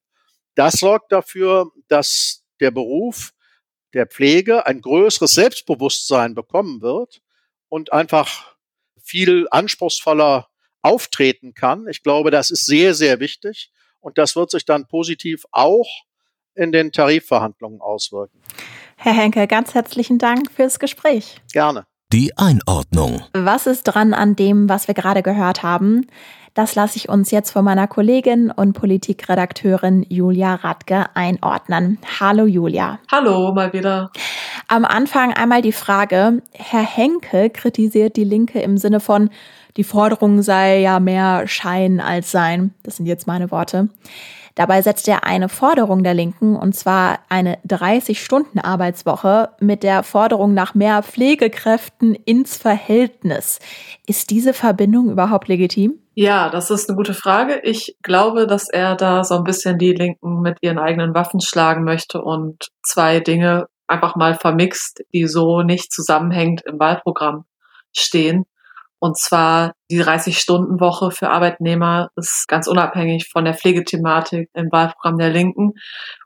das 0.54 0.74
sorgt 0.74 1.12
dafür, 1.12 1.70
dass 1.88 2.44
der 2.60 2.70
Beruf 2.70 3.32
der 3.94 4.06
Pflege 4.06 4.66
ein 4.66 4.80
größeres 4.80 5.32
Selbstbewusstsein 5.32 6.34
bekommen 6.34 6.80
wird 6.80 7.20
und 7.68 7.92
einfach 7.92 8.56
viel 9.02 9.46
anspruchsvoller 9.50 10.48
auftreten 10.82 11.54
kann. 11.54 11.86
Ich 11.88 12.02
glaube, 12.02 12.30
das 12.30 12.50
ist 12.50 12.66
sehr, 12.66 12.94
sehr 12.94 13.20
wichtig 13.20 13.70
und 14.00 14.18
das 14.18 14.36
wird 14.36 14.50
sich 14.50 14.64
dann 14.64 14.88
positiv 14.88 15.44
auch 15.52 15.88
in 16.54 16.72
den 16.72 16.92
Tarifverhandlungen 16.92 17.80
auswirken. 17.80 18.38
Herr 18.96 19.14
Henke, 19.14 19.46
ganz 19.46 19.74
herzlichen 19.74 20.18
Dank 20.18 20.50
fürs 20.50 20.78
Gespräch. 20.78 21.40
Gerne. 21.52 21.84
Die 22.12 22.36
Einordnung. 22.36 23.22
Was 23.32 23.66
ist 23.66 23.84
dran 23.84 24.12
an 24.12 24.36
dem, 24.36 24.68
was 24.68 24.86
wir 24.86 24.94
gerade 24.94 25.22
gehört 25.22 25.62
haben? 25.62 26.06
Das 26.54 26.74
lasse 26.74 26.98
ich 26.98 27.08
uns 27.08 27.30
jetzt 27.30 27.50
von 27.50 27.64
meiner 27.64 27.88
Kollegin 27.88 28.50
und 28.50 28.74
Politikredakteurin 28.74 30.04
Julia 30.10 30.56
Radke 30.56 31.06
einordnen. 31.14 31.98
Hallo 32.20 32.44
Julia. 32.44 32.98
Hallo, 33.10 33.52
mal 33.54 33.72
wieder. 33.72 34.10
Am 34.68 34.84
Anfang 34.84 35.32
einmal 35.32 35.62
die 35.62 35.72
Frage, 35.72 36.42
Herr 36.52 36.84
Henke 36.84 37.48
kritisiert 37.48 38.16
die 38.16 38.24
Linke 38.24 38.60
im 38.60 38.76
Sinne 38.76 39.00
von, 39.00 39.30
die 39.78 39.84
Forderung 39.84 40.42
sei 40.42 40.80
ja 40.80 41.00
mehr 41.00 41.48
Schein 41.48 42.00
als 42.00 42.30
Sein. 42.30 42.74
Das 42.82 42.96
sind 42.96 43.06
jetzt 43.06 43.26
meine 43.26 43.50
Worte. 43.50 43.88
Dabei 44.54 44.82
setzt 44.82 45.08
er 45.08 45.24
eine 45.24 45.48
Forderung 45.48 46.02
der 46.02 46.14
Linken, 46.14 46.56
und 46.56 46.74
zwar 46.74 47.20
eine 47.28 47.56
30-Stunden-Arbeitswoche, 47.66 49.50
mit 49.60 49.82
der 49.82 50.02
Forderung 50.02 50.54
nach 50.54 50.74
mehr 50.74 51.02
Pflegekräften 51.02 52.14
ins 52.14 52.56
Verhältnis. 52.56 53.58
Ist 54.06 54.30
diese 54.30 54.52
Verbindung 54.52 55.10
überhaupt 55.10 55.48
legitim? 55.48 55.98
Ja, 56.14 56.50
das 56.50 56.70
ist 56.70 56.88
eine 56.88 56.96
gute 56.96 57.14
Frage. 57.14 57.60
Ich 57.62 57.96
glaube, 58.02 58.46
dass 58.46 58.68
er 58.68 58.96
da 58.96 59.24
so 59.24 59.34
ein 59.36 59.44
bisschen 59.44 59.78
die 59.78 59.94
Linken 59.94 60.42
mit 60.42 60.58
ihren 60.60 60.78
eigenen 60.78 61.14
Waffen 61.14 61.40
schlagen 61.40 61.84
möchte 61.84 62.20
und 62.20 62.68
zwei 62.82 63.20
Dinge 63.20 63.66
einfach 63.86 64.16
mal 64.16 64.34
vermixt, 64.34 65.02
die 65.14 65.26
so 65.26 65.62
nicht 65.62 65.90
zusammenhängend 65.90 66.62
im 66.66 66.78
Wahlprogramm 66.78 67.44
stehen. 67.94 68.44
Und 69.02 69.18
zwar 69.18 69.72
die 69.90 70.00
30-Stunden-Woche 70.00 71.10
für 71.10 71.28
Arbeitnehmer 71.28 72.10
ist 72.14 72.46
ganz 72.46 72.68
unabhängig 72.68 73.28
von 73.28 73.44
der 73.44 73.54
Pflegethematik 73.54 74.48
im 74.54 74.70
Wahlprogramm 74.70 75.18
der 75.18 75.30
Linken. 75.30 75.72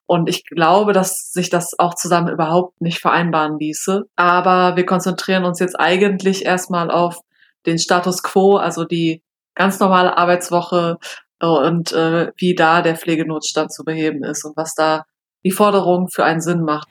Und 0.05 0.29
ich 0.29 0.45
glaube, 0.45 0.93
dass 0.93 1.33
sich 1.33 1.49
das 1.49 1.71
auch 1.79 1.95
zusammen 1.95 2.29
überhaupt 2.29 2.79
nicht 2.83 2.99
vereinbaren 2.99 3.59
ließe. 3.59 4.03
Aber 4.15 4.77
wir 4.77 4.85
konzentrieren 4.85 5.47
uns 5.47 5.59
jetzt 5.59 5.81
eigentlich 5.81 6.45
erstmal 6.45 6.91
auf 6.91 7.17
den 7.65 7.79
Status 7.79 8.23
quo, 8.23 8.57
also 8.59 8.85
die 8.85 9.23
ganz 9.55 9.81
normale 9.81 10.19
Arbeitswoche 10.19 10.99
und 11.41 11.93
äh, 11.93 12.31
wie 12.37 12.55
da 12.55 12.83
der 12.83 12.97
Pflegenotstand 12.97 13.73
zu 13.73 13.85
beheben 13.85 14.23
ist 14.23 14.45
und 14.45 14.55
was 14.55 14.75
da 14.75 15.05
die 15.47 15.51
Forderung 15.51 16.09
für 16.09 16.25
einen 16.25 16.43
Sinn 16.43 16.61
macht. 16.61 16.89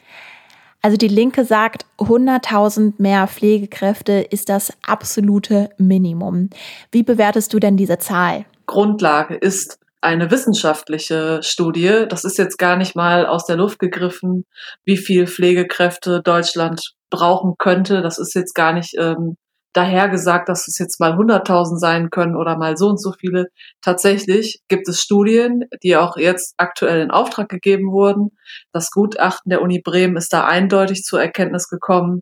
Also 0.86 0.98
die 0.98 1.08
Linke 1.08 1.46
sagt, 1.46 1.88
100.000 1.98 2.94
mehr 3.00 3.28
Pflegekräfte 3.28 4.28
ist 4.30 4.50
das 4.50 4.72
absolute 4.86 5.70
Minimum. 5.80 6.52
Wie 6.92 7.02
bewertest 7.02 7.52
du 7.56 7.60
denn 7.60 7.76
diese 7.76 7.98
Zahl? 7.98 8.46
Grundlage 8.68 9.34
ist 9.34 9.80
eine 10.02 10.30
wissenschaftliche 10.30 11.40
Studie. 11.42 12.06
Das 12.08 12.24
ist 12.24 12.38
jetzt 12.38 12.60
gar 12.60 12.78
nicht 12.78 12.96
mal 12.96 13.26
aus 13.26 13.48
der 13.48 13.56
Luft 13.56 13.80
gegriffen, 13.80 14.46
wie 14.84 14.98
viel 14.98 15.26
Pflegekräfte 15.26 16.22
Deutschland 16.24 16.94
brauchen 17.10 17.56
könnte. 17.58 18.04
Das 18.04 18.20
ist 18.20 18.36
jetzt 18.36 18.54
gar 18.54 18.72
nicht 18.72 18.94
ähm, 19.00 19.38
daher 19.76 20.10
gesagt, 20.10 20.50
dass 20.50 20.68
es 20.68 20.78
jetzt 20.80 21.00
mal 21.00 21.14
100.000 21.14 21.78
sein 21.78 22.10
können 22.10 22.36
oder 22.36 22.58
mal 22.58 22.78
so 22.78 22.88
und 22.88 23.02
so 23.02 23.12
viele. 23.12 23.48
Tatsächlich 23.82 24.62
gibt 24.68 24.88
es 24.88 25.02
Studien, 25.02 25.66
die 25.84 25.98
auch 25.98 26.18
jetzt 26.18 26.54
aktuell 26.58 27.02
in 27.02 27.12
Auftrag 27.12 27.50
gegeben 27.50 27.92
wurden. 27.92 28.30
Das 28.72 28.90
Gutachten 28.92 29.50
der 29.50 29.62
Uni 29.62 29.82
Bremen 29.82 30.18
ist 30.18 30.34
da 30.34 30.46
eindeutig 30.46 31.04
zur 31.04 31.22
Erkenntnis 31.22 31.68
gekommen, 31.68 32.22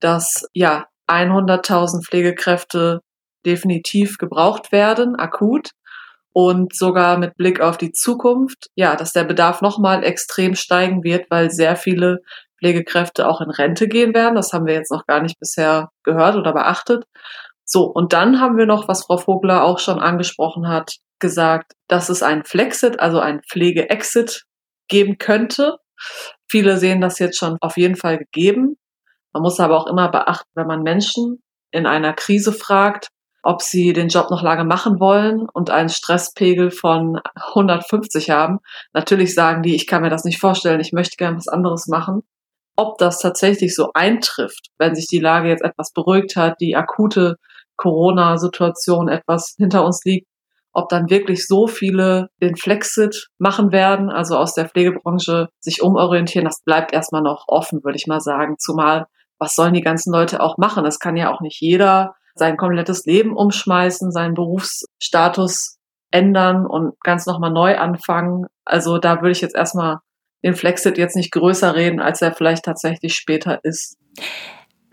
dass 0.00 0.48
ja 0.54 0.86
100.000 1.08 2.04
Pflegekräfte 2.04 3.00
definitiv 3.44 4.18
gebraucht 4.18 4.72
werden, 4.72 5.16
akut 5.16 5.70
und 6.32 6.74
sogar 6.74 7.16
mit 7.18 7.36
Blick 7.36 7.60
auf 7.60 7.78
die 7.78 7.92
Zukunft, 7.92 8.68
ja, 8.74 8.96
dass 8.96 9.12
der 9.12 9.24
Bedarf 9.24 9.62
nochmal 9.62 10.04
extrem 10.04 10.54
steigen 10.54 11.04
wird, 11.04 11.30
weil 11.30 11.50
sehr 11.50 11.76
viele 11.76 12.20
Pflegekräfte 12.58 13.28
auch 13.28 13.40
in 13.40 13.50
Rente 13.50 13.88
gehen 13.88 14.14
werden. 14.14 14.34
Das 14.34 14.52
haben 14.52 14.66
wir 14.66 14.74
jetzt 14.74 14.90
noch 14.90 15.06
gar 15.06 15.20
nicht 15.22 15.38
bisher 15.38 15.90
gehört 16.02 16.36
oder 16.36 16.52
beachtet. 16.52 17.04
So, 17.64 17.84
und 17.84 18.12
dann 18.12 18.40
haben 18.40 18.56
wir 18.56 18.66
noch, 18.66 18.88
was 18.88 19.04
Frau 19.04 19.18
Vogler 19.18 19.64
auch 19.64 19.78
schon 19.78 19.98
angesprochen 19.98 20.68
hat, 20.68 20.96
gesagt, 21.18 21.72
dass 21.88 22.08
es 22.08 22.22
ein 22.22 22.44
Flexit, 22.44 23.00
also 23.00 23.18
ein 23.18 23.42
Pflege-Exit 23.42 24.44
geben 24.88 25.18
könnte. 25.18 25.78
Viele 26.48 26.76
sehen 26.76 27.00
das 27.00 27.18
jetzt 27.18 27.38
schon 27.38 27.56
auf 27.60 27.76
jeden 27.76 27.96
Fall 27.96 28.18
gegeben. 28.18 28.76
Man 29.32 29.42
muss 29.42 29.58
aber 29.58 29.76
auch 29.76 29.88
immer 29.88 30.10
beachten, 30.10 30.50
wenn 30.54 30.66
man 30.66 30.82
Menschen 30.82 31.42
in 31.72 31.86
einer 31.86 32.12
Krise 32.12 32.52
fragt, 32.52 33.08
ob 33.42 33.62
sie 33.62 33.92
den 33.92 34.08
Job 34.08 34.30
noch 34.30 34.42
lange 34.42 34.64
machen 34.64 35.00
wollen 35.00 35.46
und 35.52 35.70
einen 35.70 35.88
Stresspegel 35.88 36.70
von 36.70 37.20
150 37.34 38.30
haben. 38.30 38.58
Natürlich 38.92 39.34
sagen 39.34 39.62
die, 39.62 39.74
ich 39.74 39.86
kann 39.86 40.02
mir 40.02 40.10
das 40.10 40.24
nicht 40.24 40.38
vorstellen, 40.38 40.80
ich 40.80 40.92
möchte 40.92 41.16
gerne 41.16 41.36
was 41.36 41.48
anderes 41.48 41.86
machen 41.88 42.22
ob 42.76 42.98
das 42.98 43.18
tatsächlich 43.18 43.74
so 43.74 43.90
eintrifft, 43.94 44.68
wenn 44.78 44.94
sich 44.94 45.06
die 45.06 45.18
Lage 45.18 45.48
jetzt 45.48 45.64
etwas 45.64 45.92
beruhigt 45.92 46.36
hat, 46.36 46.60
die 46.60 46.76
akute 46.76 47.36
Corona-Situation 47.76 49.08
etwas 49.08 49.54
hinter 49.56 49.84
uns 49.84 50.02
liegt, 50.04 50.26
ob 50.72 50.88
dann 50.90 51.08
wirklich 51.08 51.46
so 51.46 51.66
viele 51.66 52.28
den 52.42 52.56
Flexit 52.56 53.28
machen 53.38 53.72
werden, 53.72 54.10
also 54.10 54.36
aus 54.36 54.52
der 54.52 54.68
Pflegebranche 54.68 55.48
sich 55.58 55.82
umorientieren, 55.82 56.44
das 56.44 56.62
bleibt 56.62 56.92
erstmal 56.92 57.22
noch 57.22 57.44
offen, 57.48 57.82
würde 57.82 57.96
ich 57.96 58.06
mal 58.06 58.20
sagen. 58.20 58.56
Zumal, 58.58 59.06
was 59.38 59.54
sollen 59.54 59.72
die 59.72 59.80
ganzen 59.80 60.12
Leute 60.12 60.40
auch 60.40 60.58
machen? 60.58 60.84
Es 60.84 60.98
kann 60.98 61.16
ja 61.16 61.32
auch 61.32 61.40
nicht 61.40 61.60
jeder 61.60 62.14
sein 62.34 62.58
komplettes 62.58 63.06
Leben 63.06 63.34
umschmeißen, 63.34 64.12
seinen 64.12 64.34
Berufsstatus 64.34 65.78
ändern 66.10 66.66
und 66.66 66.92
ganz 67.00 67.24
nochmal 67.24 67.52
neu 67.52 67.78
anfangen. 67.78 68.46
Also 68.66 68.98
da 68.98 69.22
würde 69.22 69.32
ich 69.32 69.40
jetzt 69.40 69.56
erstmal 69.56 70.00
den 70.46 70.54
Flexit 70.54 70.96
jetzt 70.96 71.16
nicht 71.16 71.32
größer 71.32 71.74
reden, 71.74 72.00
als 72.00 72.22
er 72.22 72.32
vielleicht 72.32 72.64
tatsächlich 72.64 73.14
später 73.14 73.64
ist. 73.64 73.98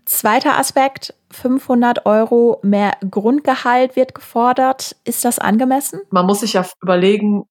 Zweiter 0.05 0.57
Aspekt, 0.57 1.13
500 1.31 2.05
Euro 2.05 2.59
mehr 2.63 2.93
Grundgehalt 3.09 3.95
wird 3.95 4.15
gefordert. 4.15 4.95
Ist 5.05 5.23
das 5.23 5.39
angemessen? 5.39 6.01
Man 6.09 6.25
muss 6.25 6.41
sich 6.41 6.53
ja 6.53 6.65
überlegen, 6.81 7.43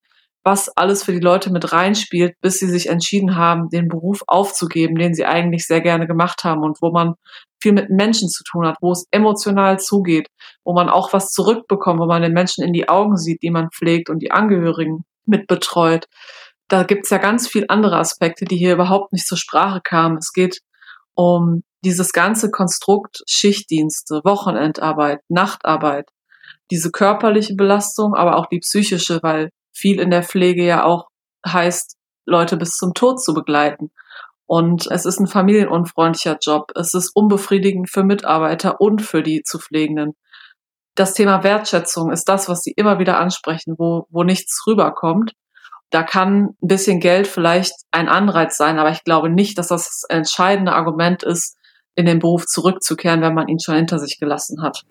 was 0.45 0.69
alles 0.77 1.05
für 1.05 1.13
die 1.13 1.21
Leute 1.21 1.53
mit 1.53 1.73
reinspielt, 1.73 2.35
bis 2.41 2.59
sie 2.59 2.69
sich 2.69 2.89
entschieden 2.89 3.37
haben, 3.37 3.69
den 3.71 3.89
Beruf 3.89 4.23
aufzugeben, 4.27 4.97
den 4.97 5.15
sie 5.15 5.25
eigentlich 5.25 5.67
sehr 5.67 5.81
gerne 5.81 6.09
gemacht 6.09 6.43
haben 6.43 6.65
und 6.65 6.79
wo 6.83 6.91
man 6.91 7.15
viel 7.63 7.73
mit 7.73 7.91
Menschen 7.91 8.29
zu 8.29 8.43
tun 8.43 8.67
hat, 8.67 8.79
wo 8.81 8.91
es 8.91 9.07
emotional 9.13 9.79
zugeht, 9.79 10.27
wo 10.65 10.73
man 10.73 10.89
auch 10.89 11.13
was 11.13 11.31
zurückbekommt, 11.31 12.01
wo 12.01 12.07
man 12.07 12.23
den 12.23 12.33
Menschen 12.33 12.65
in 12.65 12.73
die 12.73 12.89
Augen 12.89 13.17
sieht, 13.17 13.43
die 13.43 13.51
man 13.51 13.71
pflegt 13.71 14.11
und 14.11 14.19
die 14.19 14.33
Angehörigen 14.33 15.05
mitbetreut 15.25 16.07
da 16.73 16.85
gibt's 16.85 17.11
ja 17.11 17.19
ganz 17.19 17.49
viel 17.49 17.67
andere 17.69 17.99
Aspekte, 17.99 18.47
die 18.47 18.57
hier 18.57 18.73
überhaupt 18.73 19.13
nicht 19.13 19.27
zur 19.27 19.37
Sprache 19.37 19.83
kamen. 19.85 20.17
Es 20.17 20.33
geht 20.33 20.61
um 21.15 21.65
dieses 21.85 22.13
ganze 22.13 22.51
Konstrukt 22.51 23.19
Schichtdienste, 23.29 24.23
Wochenendarbeit, 24.25 25.21
Nachtarbeit, 25.29 26.09
diese 26.71 26.91
körperliche 26.91 27.57
Belastung, 27.57 28.15
aber 28.15 28.37
auch 28.37 28.47
die 28.47 28.61
psychische, 28.61 29.21
weil 29.23 29.51
viel 29.75 30.01
in 30.01 30.11
der 30.11 30.23
Pflege 30.23 30.65
ja 30.65 30.85
auch 30.85 31.09
heißt, 31.47 31.99
Leute 32.25 32.57
bis 32.57 32.71
zum 32.71 32.95
Tod 32.95 33.23
zu 33.23 33.35
begleiten. 33.35 33.91
Und 34.47 34.91
es 34.91 35.05
ist 35.05 35.21
ein 35.21 35.27
familienunfreundlicher 35.27 36.39
Job. 36.41 36.73
Es 36.75 36.95
ist 36.95 37.11
unbefriedigend 37.15 37.91
für 37.91 38.03
Mitarbeiter 38.03 38.81
und 38.81 39.03
für 39.03 39.23
die 39.23 39.43
zu 39.43 39.59
Pflegenden. 39.59 40.13
Das 40.95 41.13
Thema 41.13 41.43
Wertschätzung 41.43 42.11
ist 42.11 42.31
das, 42.31 42.49
was 42.49 42.63
sie 42.63 42.73
immer 42.75 42.99
wieder 42.99 43.19
ansprechen, 43.19 43.75
wo, 43.77 44.07
wo 44.09 44.23
nichts 44.23 44.63
rüberkommt 44.67 45.33
da 45.93 46.03
kann 46.03 46.55
ein 46.63 46.69
bisschen 46.69 47.01
Geld 47.01 47.27
vielleicht 47.27 47.75
ein 47.91 48.09
Anreiz 48.09 48.57
sein, 48.57 48.79
aber 48.79 48.91
ich 48.91 49.05
glaube 49.05 49.29
nicht, 49.29 49.59
dass 49.59 49.69
das 49.69 49.85
das 49.85 50.05
entscheidende 50.09 50.73
Argument 50.73 51.23
ist, 51.23 51.57
in 51.95 52.07
den 52.07 52.19
Beruf 52.19 52.47
zurückzukehren, 52.47 53.21
wenn 53.21 53.35
man 53.35 53.49
ihn 53.49 53.61
schon 53.61 53.77
hinter 53.77 53.99
sich 53.99 54.19
gelassen 54.19 54.63
hat. 54.63 54.85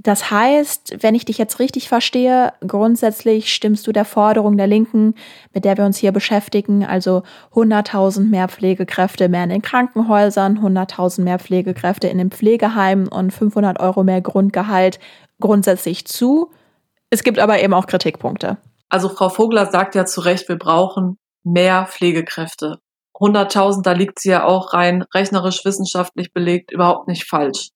Das 0.00 0.30
heißt, 0.30 0.98
wenn 1.00 1.16
ich 1.16 1.24
dich 1.24 1.38
jetzt 1.38 1.58
richtig 1.58 1.88
verstehe, 1.88 2.52
grundsätzlich 2.64 3.52
stimmst 3.52 3.84
du 3.84 3.90
der 3.90 4.04
Forderung 4.04 4.56
der 4.56 4.68
Linken, 4.68 5.14
mit 5.52 5.64
der 5.64 5.76
wir 5.76 5.84
uns 5.84 5.98
hier 5.98 6.12
beschäftigen, 6.12 6.86
also 6.86 7.24
100.000 7.54 8.28
mehr 8.28 8.46
Pflegekräfte 8.46 9.28
mehr 9.28 9.42
in 9.42 9.50
den 9.50 9.62
Krankenhäusern, 9.62 10.60
100.000 10.60 11.22
mehr 11.22 11.40
Pflegekräfte 11.40 12.06
in 12.06 12.18
den 12.18 12.30
Pflegeheimen 12.30 13.08
und 13.08 13.32
500 13.32 13.80
Euro 13.80 14.04
mehr 14.04 14.20
Grundgehalt 14.20 15.00
grundsätzlich 15.40 16.06
zu. 16.06 16.52
Es 17.10 17.24
gibt 17.24 17.40
aber 17.40 17.60
eben 17.60 17.74
auch 17.74 17.88
Kritikpunkte. 17.88 18.58
Also 18.88 19.08
Frau 19.08 19.28
Vogler 19.28 19.66
sagt 19.66 19.94
ja 19.94 20.04
zu 20.06 20.20
Recht, 20.20 20.48
wir 20.48 20.58
brauchen 20.58 21.18
mehr 21.44 21.86
Pflegekräfte. 21.86 22.78
100.000, 23.14 23.82
da 23.82 23.92
liegt 23.92 24.20
sie 24.20 24.30
ja 24.30 24.44
auch 24.44 24.72
rein 24.72 25.04
rechnerisch 25.14 25.64
wissenschaftlich 25.64 26.32
belegt 26.32 26.70
überhaupt 26.70 27.08
nicht 27.08 27.24
falsch. 27.24 27.70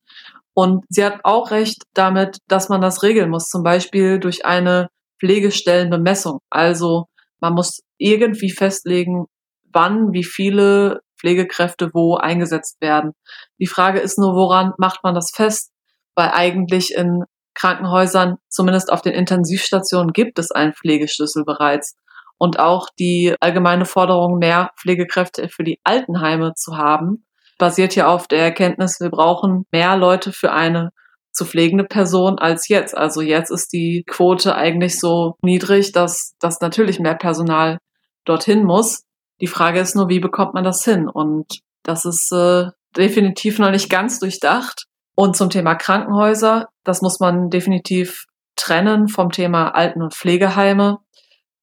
Und 0.54 0.84
sie 0.88 1.04
hat 1.04 1.20
auch 1.24 1.50
recht 1.50 1.84
damit, 1.94 2.38
dass 2.46 2.68
man 2.68 2.80
das 2.80 3.02
regeln 3.02 3.30
muss, 3.30 3.48
zum 3.48 3.62
Beispiel 3.62 4.20
durch 4.20 4.44
eine 4.44 4.88
Pflegestellenbemessung. 5.20 6.40
Also 6.50 7.06
man 7.40 7.54
muss 7.54 7.80
irgendwie 7.98 8.50
festlegen, 8.50 9.26
wann, 9.72 10.12
wie 10.12 10.24
viele 10.24 11.00
Pflegekräfte 11.18 11.90
wo 11.94 12.16
eingesetzt 12.16 12.80
werden. 12.80 13.12
Die 13.58 13.66
Frage 13.66 14.00
ist 14.00 14.18
nur, 14.18 14.34
woran 14.34 14.72
macht 14.78 15.02
man 15.02 15.14
das 15.14 15.30
fest? 15.34 15.70
Weil 16.14 16.30
eigentlich 16.32 16.94
in 16.94 17.24
Krankenhäusern, 17.54 18.36
zumindest 18.48 18.92
auf 18.92 19.02
den 19.02 19.12
Intensivstationen, 19.12 20.12
gibt 20.12 20.38
es 20.38 20.50
einen 20.50 20.72
Pflegeschlüssel 20.72 21.44
bereits. 21.44 21.96
Und 22.38 22.58
auch 22.58 22.88
die 22.98 23.34
allgemeine 23.40 23.84
Forderung, 23.84 24.38
mehr 24.38 24.70
Pflegekräfte 24.80 25.48
für 25.48 25.62
die 25.62 25.78
Altenheime 25.84 26.54
zu 26.54 26.76
haben, 26.76 27.24
basiert 27.58 27.94
ja 27.94 28.08
auf 28.08 28.26
der 28.26 28.40
Erkenntnis, 28.40 28.98
wir 28.98 29.10
brauchen 29.10 29.66
mehr 29.70 29.96
Leute 29.96 30.32
für 30.32 30.52
eine 30.52 30.90
zu 31.30 31.44
pflegende 31.44 31.84
Person 31.84 32.38
als 32.38 32.68
jetzt. 32.68 32.96
Also 32.96 33.22
jetzt 33.22 33.50
ist 33.50 33.72
die 33.72 34.04
Quote 34.06 34.54
eigentlich 34.54 34.98
so 34.98 35.36
niedrig, 35.42 35.92
dass, 35.92 36.34
dass 36.40 36.60
natürlich 36.60 37.00
mehr 37.00 37.14
Personal 37.14 37.78
dorthin 38.24 38.64
muss. 38.64 39.04
Die 39.40 39.46
Frage 39.46 39.80
ist 39.80 39.96
nur, 39.96 40.08
wie 40.08 40.20
bekommt 40.20 40.54
man 40.54 40.64
das 40.64 40.84
hin? 40.84 41.08
Und 41.08 41.60
das 41.82 42.04
ist 42.04 42.32
äh, 42.32 42.66
definitiv 42.96 43.58
noch 43.58 43.70
nicht 43.70 43.90
ganz 43.90 44.20
durchdacht. 44.20 44.86
Und 45.14 45.36
zum 45.36 45.50
Thema 45.50 45.74
Krankenhäuser, 45.74 46.68
das 46.84 47.02
muss 47.02 47.20
man 47.20 47.50
definitiv 47.50 48.26
trennen 48.56 49.08
vom 49.08 49.30
Thema 49.30 49.74
Alten- 49.74 50.02
und 50.02 50.14
Pflegeheime. 50.14 50.98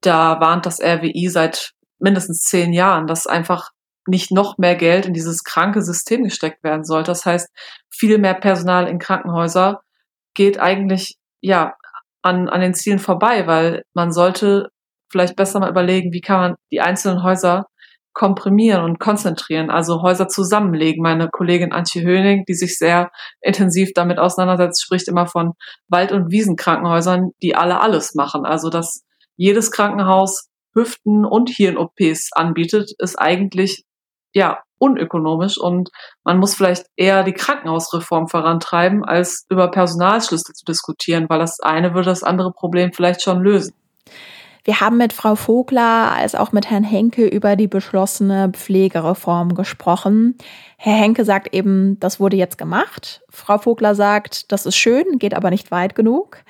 Da 0.02 0.40
warnt 0.40 0.66
das 0.66 0.80
RWI 0.80 1.30
seit 1.30 1.74
mindestens 2.00 2.42
zehn 2.42 2.74
Jahren, 2.74 3.08
dass 3.08 3.28
einfach 3.28 3.70
nicht 4.08 4.32
noch 4.32 4.58
mehr 4.58 4.76
Geld 4.76 5.06
in 5.06 5.14
dieses 5.14 5.44
kranke 5.44 5.82
System 5.82 6.24
gesteckt 6.24 6.64
werden 6.64 6.84
sollte. 6.84 7.12
Das 7.12 7.26
heißt, 7.26 7.50
viel 7.90 8.18
mehr 8.18 8.34
Personal 8.34 8.88
in 8.88 9.00
Krankenhäuser 9.00 9.82
geht 10.34 10.60
eigentlich, 10.60 11.18
ja, 11.42 11.76
an, 12.22 12.50
an 12.50 12.62
den 12.62 12.74
Zielen 12.74 13.00
vorbei, 13.00 13.48
weil 13.48 13.84
man 13.94 14.12
sollte 14.12 14.70
vielleicht 15.12 15.36
besser 15.36 15.60
mal 15.60 15.70
überlegen, 15.70 16.12
wie 16.12 16.22
kann 16.22 16.40
man 16.40 16.56
die 16.72 16.82
einzelnen 16.82 17.24
Häuser 17.24 17.66
komprimieren 18.14 18.84
und 18.84 19.00
konzentrieren, 19.00 19.70
also 19.70 20.02
Häuser 20.02 20.28
zusammenlegen. 20.28 21.02
Meine 21.02 21.30
Kollegin 21.30 21.72
Antje 21.72 22.02
Höning, 22.02 22.44
die 22.48 22.54
sich 22.54 22.78
sehr 22.78 23.12
intensiv 23.42 23.92
damit 23.94 24.20
auseinandersetzt, 24.20 24.84
spricht 24.84 25.08
immer 25.08 25.28
von 25.28 25.54
Wald- 25.88 26.12
und 26.12 26.32
Wiesenkrankenhäusern, 26.32 27.32
die 27.42 27.56
alle 27.56 27.80
alles 27.82 28.16
machen. 28.16 28.46
Also 28.46 28.70
dass 28.70 29.04
jedes 29.38 29.72
Krankenhaus 29.72 30.50
Hüften- 30.74 31.26
und 31.26 31.50
Hirn-OPs 31.50 32.30
anbietet, 32.34 32.92
ist 33.00 33.16
eigentlich 33.16 33.86
ja, 34.34 34.60
unökonomisch 34.78 35.58
und 35.58 35.90
man 36.24 36.38
muss 36.38 36.56
vielleicht 36.56 36.86
eher 36.96 37.24
die 37.24 37.34
Krankenhausreform 37.34 38.28
vorantreiben, 38.28 39.04
als 39.04 39.46
über 39.50 39.70
Personalschlüssel 39.70 40.56
zu 40.56 40.66
diskutieren, 40.66 41.26
weil 41.30 41.40
das 41.40 41.60
eine 41.60 41.94
würde 41.94 42.10
das 42.10 42.24
andere 42.24 42.52
Problem 42.52 42.94
vielleicht 42.94 43.22
schon 43.22 43.42
lösen. 43.42 43.74
Wir 44.64 44.82
haben 44.82 44.98
mit 44.98 45.14
Frau 45.14 45.36
Vogler 45.36 46.12
als 46.12 46.36
auch 46.36 46.52
mit 46.52 46.70
Herrn 46.70 46.84
Henke 46.84 47.26
über 47.26 47.56
die 47.56 47.68
beschlossene 47.68 48.50
Pflegereform 48.50 49.56
gesprochen. 49.56 50.38
Herr 50.78 50.96
Henke 50.96 51.24
sagt 51.26 51.54
eben, 51.54 52.00
das 52.00 52.20
wurde 52.20 52.38
jetzt 52.38 52.58
gemacht. 52.58 53.22
Frau 53.30 53.58
Vogler 53.58 53.96
sagt, 53.96 54.52
das 54.52 54.66
ist 54.66 54.76
schön, 54.76 55.18
geht 55.18 55.34
aber 55.34 55.50
nicht 55.50 55.72
weit 55.72 55.96
genug. 55.96 56.44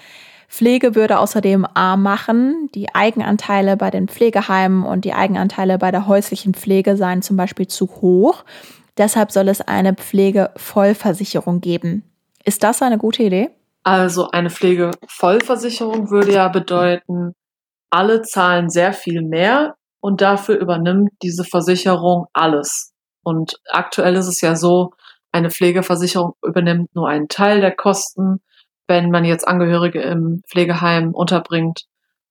Pflege 0.48 0.96
würde 0.96 1.20
außerdem 1.20 1.68
arm 1.76 2.02
machen. 2.02 2.70
Die 2.74 2.94
Eigenanteile 2.94 3.78
bei 3.78 3.92
den 3.92 4.08
Pflegeheimen 4.08 4.84
und 4.84 5.06
die 5.06 5.14
Eigenanteile 5.14 5.78
bei 5.78 5.92
der 5.92 6.08
häuslichen 6.08 6.56
Pflege 6.56 6.98
seien 6.98 7.22
zum 7.22 7.38
Beispiel 7.38 7.68
zu 7.68 7.88
hoch. 8.02 8.44
Deshalb 8.98 9.32
soll 9.32 9.48
es 9.48 9.62
eine 9.62 9.94
Pflegevollversicherung 9.94 11.62
geben. 11.62 12.04
Ist 12.44 12.64
das 12.64 12.82
eine 12.82 12.98
gute 12.98 13.24
Idee? 13.24 13.52
Also 13.84 14.32
eine 14.32 14.50
Pflegevollversicherung 14.50 16.10
würde 16.10 16.34
ja 16.34 16.48
bedeuten, 16.48 17.34
alle 17.90 18.22
zahlen 18.22 18.70
sehr 18.70 18.94
viel 18.94 19.22
mehr 19.22 19.76
und 20.00 20.22
dafür 20.22 20.58
übernimmt 20.58 21.12
diese 21.22 21.44
Versicherung 21.44 22.28
alles. 22.34 22.94
Und 23.24 23.60
aktuell 23.70 24.16
ist 24.16 24.28
es 24.28 24.42
ja 24.42 24.56
so, 24.56 24.92
eine 25.32 25.52
Pflegeversicherung 25.52 26.34
übernimmt 26.44 26.96
nur 26.96 27.08
einen 27.08 27.28
Teil 27.28 27.62
der 27.62 27.76
Kosten 27.76 28.42
wenn 28.90 29.12
man 29.12 29.24
jetzt 29.24 29.48
Angehörige 29.48 30.02
im 30.02 30.42
Pflegeheim 30.50 31.14
unterbringt 31.14 31.84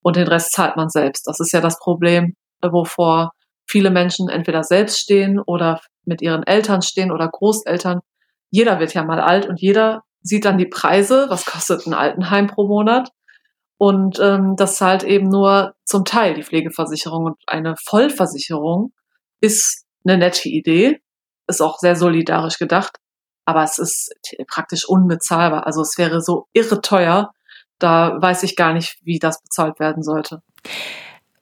und 0.02 0.16
den 0.16 0.26
Rest 0.26 0.52
zahlt 0.52 0.76
man 0.76 0.90
selbst. 0.90 1.26
Das 1.26 1.40
ist 1.40 1.52
ja 1.52 1.60
das 1.60 1.78
Problem, 1.78 2.34
wovor 2.60 3.30
viele 3.64 3.90
Menschen 3.90 4.28
entweder 4.28 4.64
selbst 4.64 4.98
stehen 4.98 5.38
oder 5.38 5.80
mit 6.04 6.20
ihren 6.20 6.42
Eltern 6.42 6.82
stehen 6.82 7.12
oder 7.12 7.28
Großeltern. 7.28 8.00
Jeder 8.50 8.80
wird 8.80 8.92
ja 8.92 9.04
mal 9.04 9.20
alt 9.20 9.46
und 9.46 9.60
jeder 9.60 10.02
sieht 10.20 10.44
dann 10.44 10.58
die 10.58 10.66
Preise, 10.66 11.26
was 11.28 11.44
kostet 11.46 11.86
ein 11.86 11.94
Altenheim 11.94 12.48
pro 12.48 12.66
Monat. 12.66 13.10
Und 13.78 14.18
ähm, 14.18 14.56
das 14.56 14.76
zahlt 14.76 15.04
eben 15.04 15.28
nur 15.28 15.74
zum 15.84 16.04
Teil 16.04 16.34
die 16.34 16.42
Pflegeversicherung. 16.42 17.24
Und 17.24 17.36
eine 17.46 17.76
Vollversicherung 17.76 18.92
ist 19.40 19.86
eine 20.04 20.18
nette 20.18 20.48
Idee, 20.48 21.00
ist 21.46 21.62
auch 21.62 21.78
sehr 21.78 21.96
solidarisch 21.96 22.58
gedacht, 22.58 22.98
aber 23.44 23.62
es 23.62 23.78
ist 23.78 24.12
praktisch 24.48 24.86
unbezahlbar. 24.86 25.66
Also 25.66 25.80
es 25.80 25.96
wäre 25.96 26.20
so 26.20 26.46
irre 26.52 26.80
teuer. 26.82 27.32
Da 27.78 28.20
weiß 28.20 28.42
ich 28.42 28.56
gar 28.56 28.72
nicht, 28.72 28.98
wie 29.04 29.20
das 29.20 29.40
bezahlt 29.40 29.78
werden 29.78 30.02
sollte. 30.02 30.42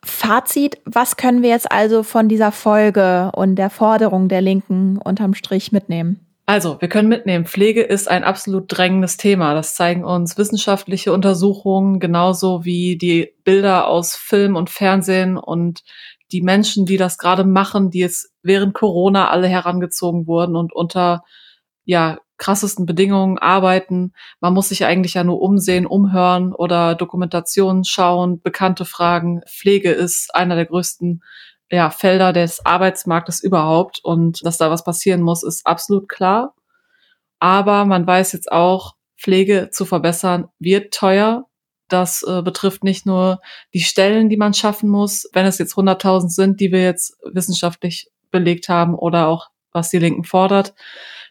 Fazit, 0.05 0.79
was 0.85 1.17
können 1.17 1.43
wir 1.43 1.49
jetzt 1.49 1.73
also 1.73 2.03
von 2.03 2.29
dieser 2.29 2.53
Folge 2.53 3.33
und 3.35 3.57
der 3.57 3.71
Forderung 3.71 4.29
der 4.29 4.43
Linken 4.43 4.99
unterm 4.99 5.35
Strich 5.35 5.73
mitnehmen? 5.73 6.26
Also, 6.49 6.81
wir 6.81 6.89
können 6.89 7.09
mitnehmen, 7.09 7.45
Pflege 7.45 7.83
ist 7.83 8.09
ein 8.09 8.23
absolut 8.23 8.67
drängendes 8.69 9.17
Thema. 9.17 9.55
Das 9.55 9.75
zeigen 9.75 10.05
uns 10.05 10.39
wissenschaftliche 10.39 11.13
Untersuchungen, 11.13 11.99
genauso 11.99 12.65
wie 12.65 12.97
die 12.97 13.35
Bilder 13.43 13.89
aus 13.89 14.15
Film 14.15 14.55
und 14.55 14.71
Fernsehen 14.71 15.39
und 15.39 15.83
die 16.31 16.43
Menschen, 16.43 16.87
die 16.87 16.99
das 16.99 17.19
gerade 17.19 17.43
machen, 17.43 17.91
die 17.91 17.99
jetzt 17.99 18.33
während 18.43 18.75
Corona 18.75 19.29
alle 19.29 19.49
herangezogen 19.49 20.29
wurden 20.29 20.55
und 20.55 20.73
unter 20.73 21.25
ja, 21.85 22.19
krassesten 22.39 22.87
Bedingungen 22.87 23.39
arbeiten. 23.39 24.13
Man 24.41 24.55
muss 24.55 24.69
sich 24.69 24.85
eigentlich 24.85 25.15
ja 25.15 25.25
nur 25.25 25.41
umsehen, 25.41 25.87
umhören 25.87 26.53
oder 26.55 26.95
Dokumentationen 26.95 27.85
schauen, 27.85 28.41
bekannte 28.41 28.85
Fragen. 28.85 29.41
Pflege 29.49 29.91
ist 29.91 30.33
einer 30.33 30.55
der 30.55 30.67
größten 30.67 31.23
ja, 31.71 31.91
Felder 31.91 32.33
des 32.33 32.65
Arbeitsmarktes 32.65 33.43
überhaupt 33.43 34.01
und 34.03 34.45
dass 34.45 34.59
da 34.59 34.71
was 34.71 34.85
passieren 34.85 35.23
muss, 35.23 35.43
ist 35.43 35.67
absolut 35.67 36.09
klar. 36.09 36.55
Aber 37.39 37.85
man 37.85 38.07
weiß 38.07 38.33
jetzt 38.33 38.51
auch, 38.51 38.95
Pflege 39.19 39.71
zu 39.71 39.85
verbessern 39.85 40.49
wird 40.59 40.93
teuer. 40.95 41.45
Das 41.89 42.23
äh, 42.23 42.43
betrifft 42.43 42.85
nicht 42.85 43.07
nur 43.07 43.41
die 43.73 43.81
Stellen, 43.81 44.29
die 44.29 44.37
man 44.37 44.55
schaffen 44.55 44.89
muss, 44.89 45.29
wenn 45.33 45.47
es 45.47 45.59
jetzt 45.59 45.75
100.000 45.75 46.29
sind, 46.29 46.61
die 46.61 46.73
wir 46.73 46.83
jetzt 46.83 47.17
wissenschaftlich 47.25 48.11
belegt 48.31 48.69
haben 48.69 48.95
oder 48.95 49.29
auch 49.29 49.49
was 49.73 49.91
die 49.91 49.99
Linken 49.99 50.25
fordert, 50.25 50.75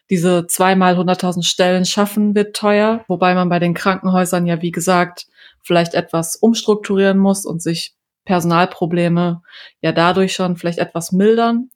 diese 0.08 0.46
zweimal 0.46 0.98
100.000 0.98 1.42
Stellen 1.42 1.84
schaffen 1.84 2.34
wird 2.34 2.56
teuer, 2.56 3.04
wobei 3.08 3.34
man 3.34 3.48
bei 3.48 3.58
den 3.58 3.74
Krankenhäusern 3.74 4.46
ja, 4.46 4.62
wie 4.62 4.70
gesagt, 4.70 5.26
vielleicht 5.62 5.94
etwas 5.94 6.36
umstrukturieren 6.36 7.18
muss 7.18 7.44
und 7.44 7.60
sich 7.60 7.95
Personalprobleme 8.26 9.40
ja 9.80 9.92
dadurch 9.92 10.34
schon 10.34 10.56
vielleicht 10.56 10.78
etwas 10.78 11.12
mildern. 11.12 11.70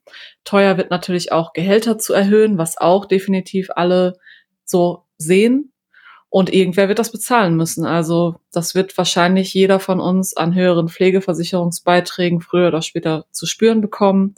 Teuer 0.45 0.77
wird 0.77 0.91
natürlich 0.91 1.33
auch 1.33 1.55
Gehälter 1.55 1.97
zu 1.97 2.13
erhöhen, 2.13 2.59
was 2.59 2.77
auch 2.77 3.07
definitiv 3.07 3.71
alle 3.75 4.19
so 4.67 5.05
sehen. 5.17 5.73
Und 6.29 6.53
irgendwer 6.53 6.89
wird 6.89 6.99
das 6.99 7.11
bezahlen 7.11 7.57
müssen. 7.57 7.87
Also 7.87 8.37
das 8.53 8.75
wird 8.75 8.97
wahrscheinlich 8.99 9.53
jeder 9.55 9.81
von 9.81 9.99
uns 9.99 10.37
an 10.37 10.55
höheren 10.55 10.89
Pflegeversicherungsbeiträgen 10.89 12.41
früher 12.41 12.69
oder 12.69 12.83
später 12.83 13.25
zu 13.33 13.47
spüren 13.47 13.81
bekommen. 13.81 14.35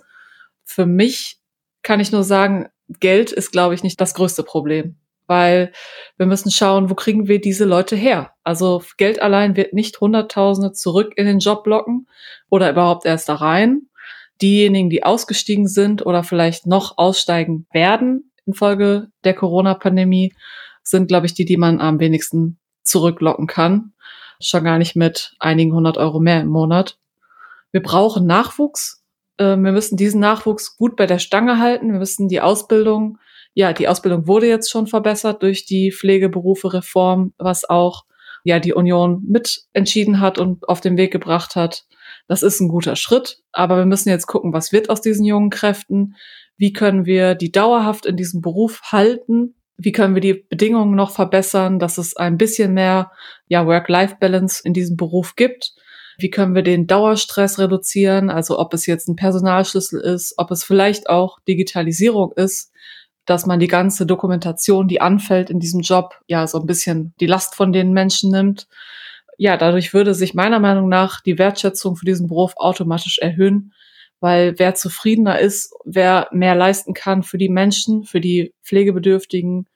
Für 0.64 0.86
mich 0.86 1.38
kann 1.82 2.00
ich 2.00 2.12
nur 2.12 2.24
sagen, 2.24 2.68
Geld 3.00 3.32
ist, 3.32 3.52
glaube 3.52 3.74
ich, 3.74 3.82
nicht 3.82 4.00
das 4.00 4.14
größte 4.14 4.42
Problem, 4.42 4.96
weil 5.26 5.72
wir 6.16 6.26
müssen 6.26 6.50
schauen, 6.50 6.90
wo 6.90 6.94
kriegen 6.94 7.28
wir 7.28 7.40
diese 7.40 7.64
Leute 7.64 7.96
her? 7.96 8.32
Also 8.42 8.82
Geld 8.96 9.22
allein 9.22 9.56
wird 9.56 9.72
nicht 9.72 10.00
Hunderttausende 10.00 10.72
zurück 10.72 11.12
in 11.16 11.26
den 11.26 11.38
Job 11.38 11.66
locken 11.66 12.08
oder 12.50 12.70
überhaupt 12.70 13.06
erst 13.06 13.28
da 13.28 13.36
rein. 13.36 13.82
Diejenigen, 14.40 14.90
die 14.90 15.04
ausgestiegen 15.04 15.68
sind 15.68 16.04
oder 16.04 16.24
vielleicht 16.24 16.66
noch 16.66 16.98
aussteigen 16.98 17.66
werden 17.72 18.32
infolge 18.46 19.08
der 19.24 19.34
Corona-Pandemie, 19.34 20.34
sind, 20.82 21.08
glaube 21.08 21.26
ich, 21.26 21.34
die, 21.34 21.44
die 21.44 21.56
man 21.56 21.80
am 21.80 22.00
wenigsten 22.00 22.58
zurücklocken 22.82 23.46
kann. 23.46 23.92
Schon 24.40 24.64
gar 24.64 24.78
nicht 24.78 24.96
mit 24.96 25.34
einigen 25.38 25.72
hundert 25.72 25.96
Euro 25.98 26.18
mehr 26.18 26.40
im 26.40 26.48
Monat. 26.48 26.98
Wir 27.70 27.82
brauchen 27.82 28.26
Nachwuchs. 28.26 29.04
Ähm, 29.38 29.64
wir 29.64 29.72
müssen 29.72 29.96
diesen 29.96 30.20
Nachwuchs 30.20 30.76
gut 30.76 30.96
bei 30.96 31.06
der 31.06 31.20
Stange 31.20 31.58
halten. 31.58 31.92
Wir 31.92 32.00
müssen 32.00 32.28
die 32.28 32.40
Ausbildung, 32.40 33.18
ja, 33.54 33.72
die 33.72 33.88
Ausbildung 33.88 34.26
wurde 34.26 34.48
jetzt 34.48 34.70
schon 34.70 34.86
verbessert 34.86 35.42
durch 35.42 35.66
die 35.66 35.92
Pflegeberufe-Reform, 35.92 37.34
was 37.38 37.68
auch 37.68 38.04
ja 38.44 38.58
die 38.58 38.72
Union 38.72 39.22
mit 39.28 39.62
entschieden 39.72 40.20
hat 40.20 40.38
und 40.38 40.68
auf 40.68 40.80
den 40.80 40.96
Weg 40.96 41.12
gebracht 41.12 41.54
hat. 41.54 41.84
Das 42.28 42.42
ist 42.42 42.60
ein 42.60 42.68
guter 42.68 42.96
Schritt, 42.96 43.38
aber 43.52 43.76
wir 43.76 43.86
müssen 43.86 44.08
jetzt 44.08 44.26
gucken, 44.26 44.52
was 44.52 44.72
wird 44.72 44.90
aus 44.90 45.00
diesen 45.00 45.24
jungen 45.24 45.50
Kräften? 45.50 46.14
Wie 46.56 46.72
können 46.72 47.04
wir 47.04 47.34
die 47.34 47.52
dauerhaft 47.52 48.06
in 48.06 48.16
diesem 48.16 48.40
Beruf 48.40 48.80
halten? 48.90 49.54
Wie 49.76 49.92
können 49.92 50.14
wir 50.14 50.20
die 50.20 50.44
Bedingungen 50.48 50.94
noch 50.94 51.10
verbessern, 51.10 51.78
dass 51.78 51.98
es 51.98 52.16
ein 52.16 52.36
bisschen 52.36 52.74
mehr 52.74 53.10
ja, 53.48 53.66
Work-Life-Balance 53.66 54.62
in 54.64 54.72
diesem 54.72 54.96
Beruf 54.96 55.34
gibt? 55.34 55.72
Wie 56.18 56.30
können 56.30 56.54
wir 56.54 56.62
den 56.62 56.86
Dauerstress 56.86 57.58
reduzieren? 57.58 58.30
Also 58.30 58.58
ob 58.58 58.74
es 58.74 58.86
jetzt 58.86 59.08
ein 59.08 59.16
Personalschlüssel 59.16 60.00
ist, 60.00 60.34
ob 60.36 60.50
es 60.50 60.62
vielleicht 60.62 61.08
auch 61.08 61.38
Digitalisierung 61.48 62.32
ist, 62.36 62.70
dass 63.24 63.46
man 63.46 63.60
die 63.60 63.68
ganze 63.68 64.06
Dokumentation, 64.06 64.88
die 64.88 65.00
anfällt 65.00 65.50
in 65.50 65.60
diesem 65.60 65.80
Job, 65.80 66.20
ja, 66.26 66.46
so 66.46 66.58
ein 66.58 66.66
bisschen 66.66 67.14
die 67.20 67.26
Last 67.26 67.54
von 67.54 67.72
den 67.72 67.92
Menschen 67.92 68.30
nimmt. 68.30 68.66
Ja, 69.38 69.56
dadurch 69.56 69.94
würde 69.94 70.14
sich 70.14 70.34
meiner 70.34 70.60
Meinung 70.60 70.88
nach 70.88 71.20
die 71.20 71.38
Wertschätzung 71.38 71.96
für 71.96 72.04
diesen 72.04 72.28
Beruf 72.28 72.54
automatisch 72.56 73.18
erhöhen, 73.18 73.72
weil 74.20 74.58
wer 74.58 74.74
zufriedener 74.74 75.38
ist, 75.38 75.72
wer 75.84 76.28
mehr 76.32 76.54
leisten 76.54 76.94
kann 76.94 77.22
für 77.22 77.38
die 77.38 77.48
Menschen, 77.48 78.04
für 78.04 78.20
die 78.20 78.54
pflegebedürftigen, 78.64 79.66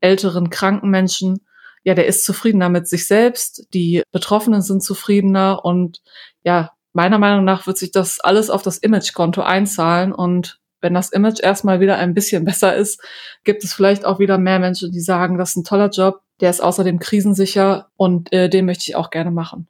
älteren, 0.00 0.50
kranken 0.50 0.90
Menschen, 0.90 1.40
ja, 1.84 1.94
der 1.94 2.06
ist 2.06 2.24
zufriedener 2.24 2.68
mit 2.68 2.88
sich 2.88 3.06
selbst, 3.06 3.68
die 3.72 4.02
Betroffenen 4.10 4.60
sind 4.60 4.82
zufriedener 4.82 5.64
und 5.64 6.02
ja, 6.42 6.72
meiner 6.92 7.18
Meinung 7.18 7.44
nach 7.44 7.66
wird 7.66 7.78
sich 7.78 7.92
das 7.92 8.18
alles 8.20 8.50
auf 8.50 8.62
das 8.62 8.78
Imagekonto 8.78 9.42
einzahlen 9.42 10.12
und 10.12 10.58
wenn 10.80 10.94
das 10.94 11.10
Image 11.10 11.42
erstmal 11.42 11.80
wieder 11.80 11.98
ein 11.98 12.14
bisschen 12.14 12.44
besser 12.44 12.74
ist, 12.74 13.00
gibt 13.44 13.64
es 13.64 13.74
vielleicht 13.74 14.04
auch 14.04 14.18
wieder 14.18 14.38
mehr 14.38 14.58
Menschen, 14.58 14.92
die 14.92 15.00
sagen, 15.00 15.38
das 15.38 15.50
ist 15.50 15.56
ein 15.56 15.64
toller 15.64 15.90
Job, 15.90 16.22
der 16.40 16.50
ist 16.50 16.62
außerdem 16.62 16.98
krisensicher 16.98 17.88
und 17.96 18.32
äh, 18.32 18.48
den 18.48 18.66
möchte 18.66 18.84
ich 18.88 18.96
auch 18.96 19.10
gerne 19.10 19.30
machen. 19.30 19.68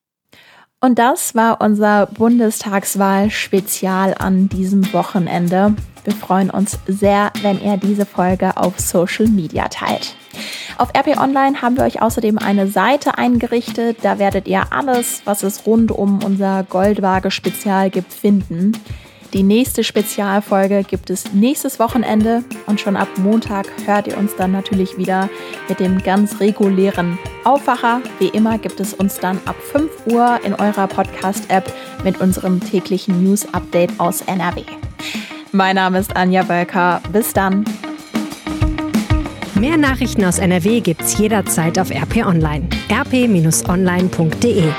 Und 0.81 0.99
das 0.99 1.35
war 1.35 1.61
unser 1.63 2.07
Bundestagswahl-Spezial 2.07 4.15
an 4.19 4.49
diesem 4.49 4.93
Wochenende. 4.93 5.75
Wir 6.05 6.15
freuen 6.15 6.51
uns 6.51 6.79
sehr, 6.87 7.33
wenn 7.43 7.61
ihr 7.61 7.79
diese 7.79 8.07
Folge 8.07 8.57
auf 8.57 8.79
Social 8.79 9.27
Media 9.27 9.67
teilt. 9.69 10.15
Auf 10.79 10.91
RP 10.95 11.19
Online 11.19 11.63
haben 11.63 11.79
wir 11.79 11.85
euch 11.85 12.03
außerdem 12.03 12.39
eine 12.39 12.69
Seite 12.69 13.17
eingerichtet. 13.17 13.99
Da 14.03 14.19
werdet 14.19 14.47
ihr 14.47 14.65
alles, 14.71 15.23
was 15.25 15.43
es 15.43 15.67
rund 15.67 15.91
um 15.91 16.23
unser 16.23 16.65
Goldwaage-Spezial 16.65 17.89
gibt, 17.91 18.13
finden. 18.13 18.73
Die 19.37 19.43
nächste 19.43 19.85
Spezialfolge 19.85 20.83
gibt 20.83 21.11
es 21.11 21.35
nächstes 21.35 21.79
Wochenende 21.79 22.43
und 22.65 22.81
schon 22.81 22.97
ab 22.97 23.09
Montag 23.19 23.67
hört 23.85 24.07
ihr 24.07 24.17
uns 24.17 24.35
dann 24.35 24.51
natürlich 24.51 24.97
wieder 24.97 25.29
mit 25.69 25.79
dem 25.79 26.03
ganz 26.03 26.41
regulären 26.41 27.19
Aufwacher. 27.45 28.01
Wie 28.19 28.29
immer 28.29 28.57
gibt 28.57 28.81
es 28.81 28.95
uns 28.95 29.19
dann 29.19 29.39
ab 29.45 29.57
5 29.61 29.91
Uhr 30.07 30.41
in 30.43 30.55
eurer 30.55 30.87
Podcast-App 30.87 31.71
mit 32.03 32.19
unserem 32.19 32.61
täglichen 32.61 33.23
News-Update 33.23 34.01
aus 34.01 34.23
NRW. 34.23 34.63
Mein 35.53 35.77
Name 35.77 35.99
ist 35.99 36.17
Anja 36.17 36.49
Wölker. 36.49 37.03
Bis 37.13 37.35
dann. 37.35 37.67
Mehr 39.55 39.77
Nachrichten 39.77 40.25
aus 40.25 40.39
NRW 40.39 40.81
gibt's 40.81 41.19
jederzeit 41.19 41.79
auf 41.79 41.91
RP 41.91 42.25
Online. 42.25 42.71
rp-online.de 42.91 44.73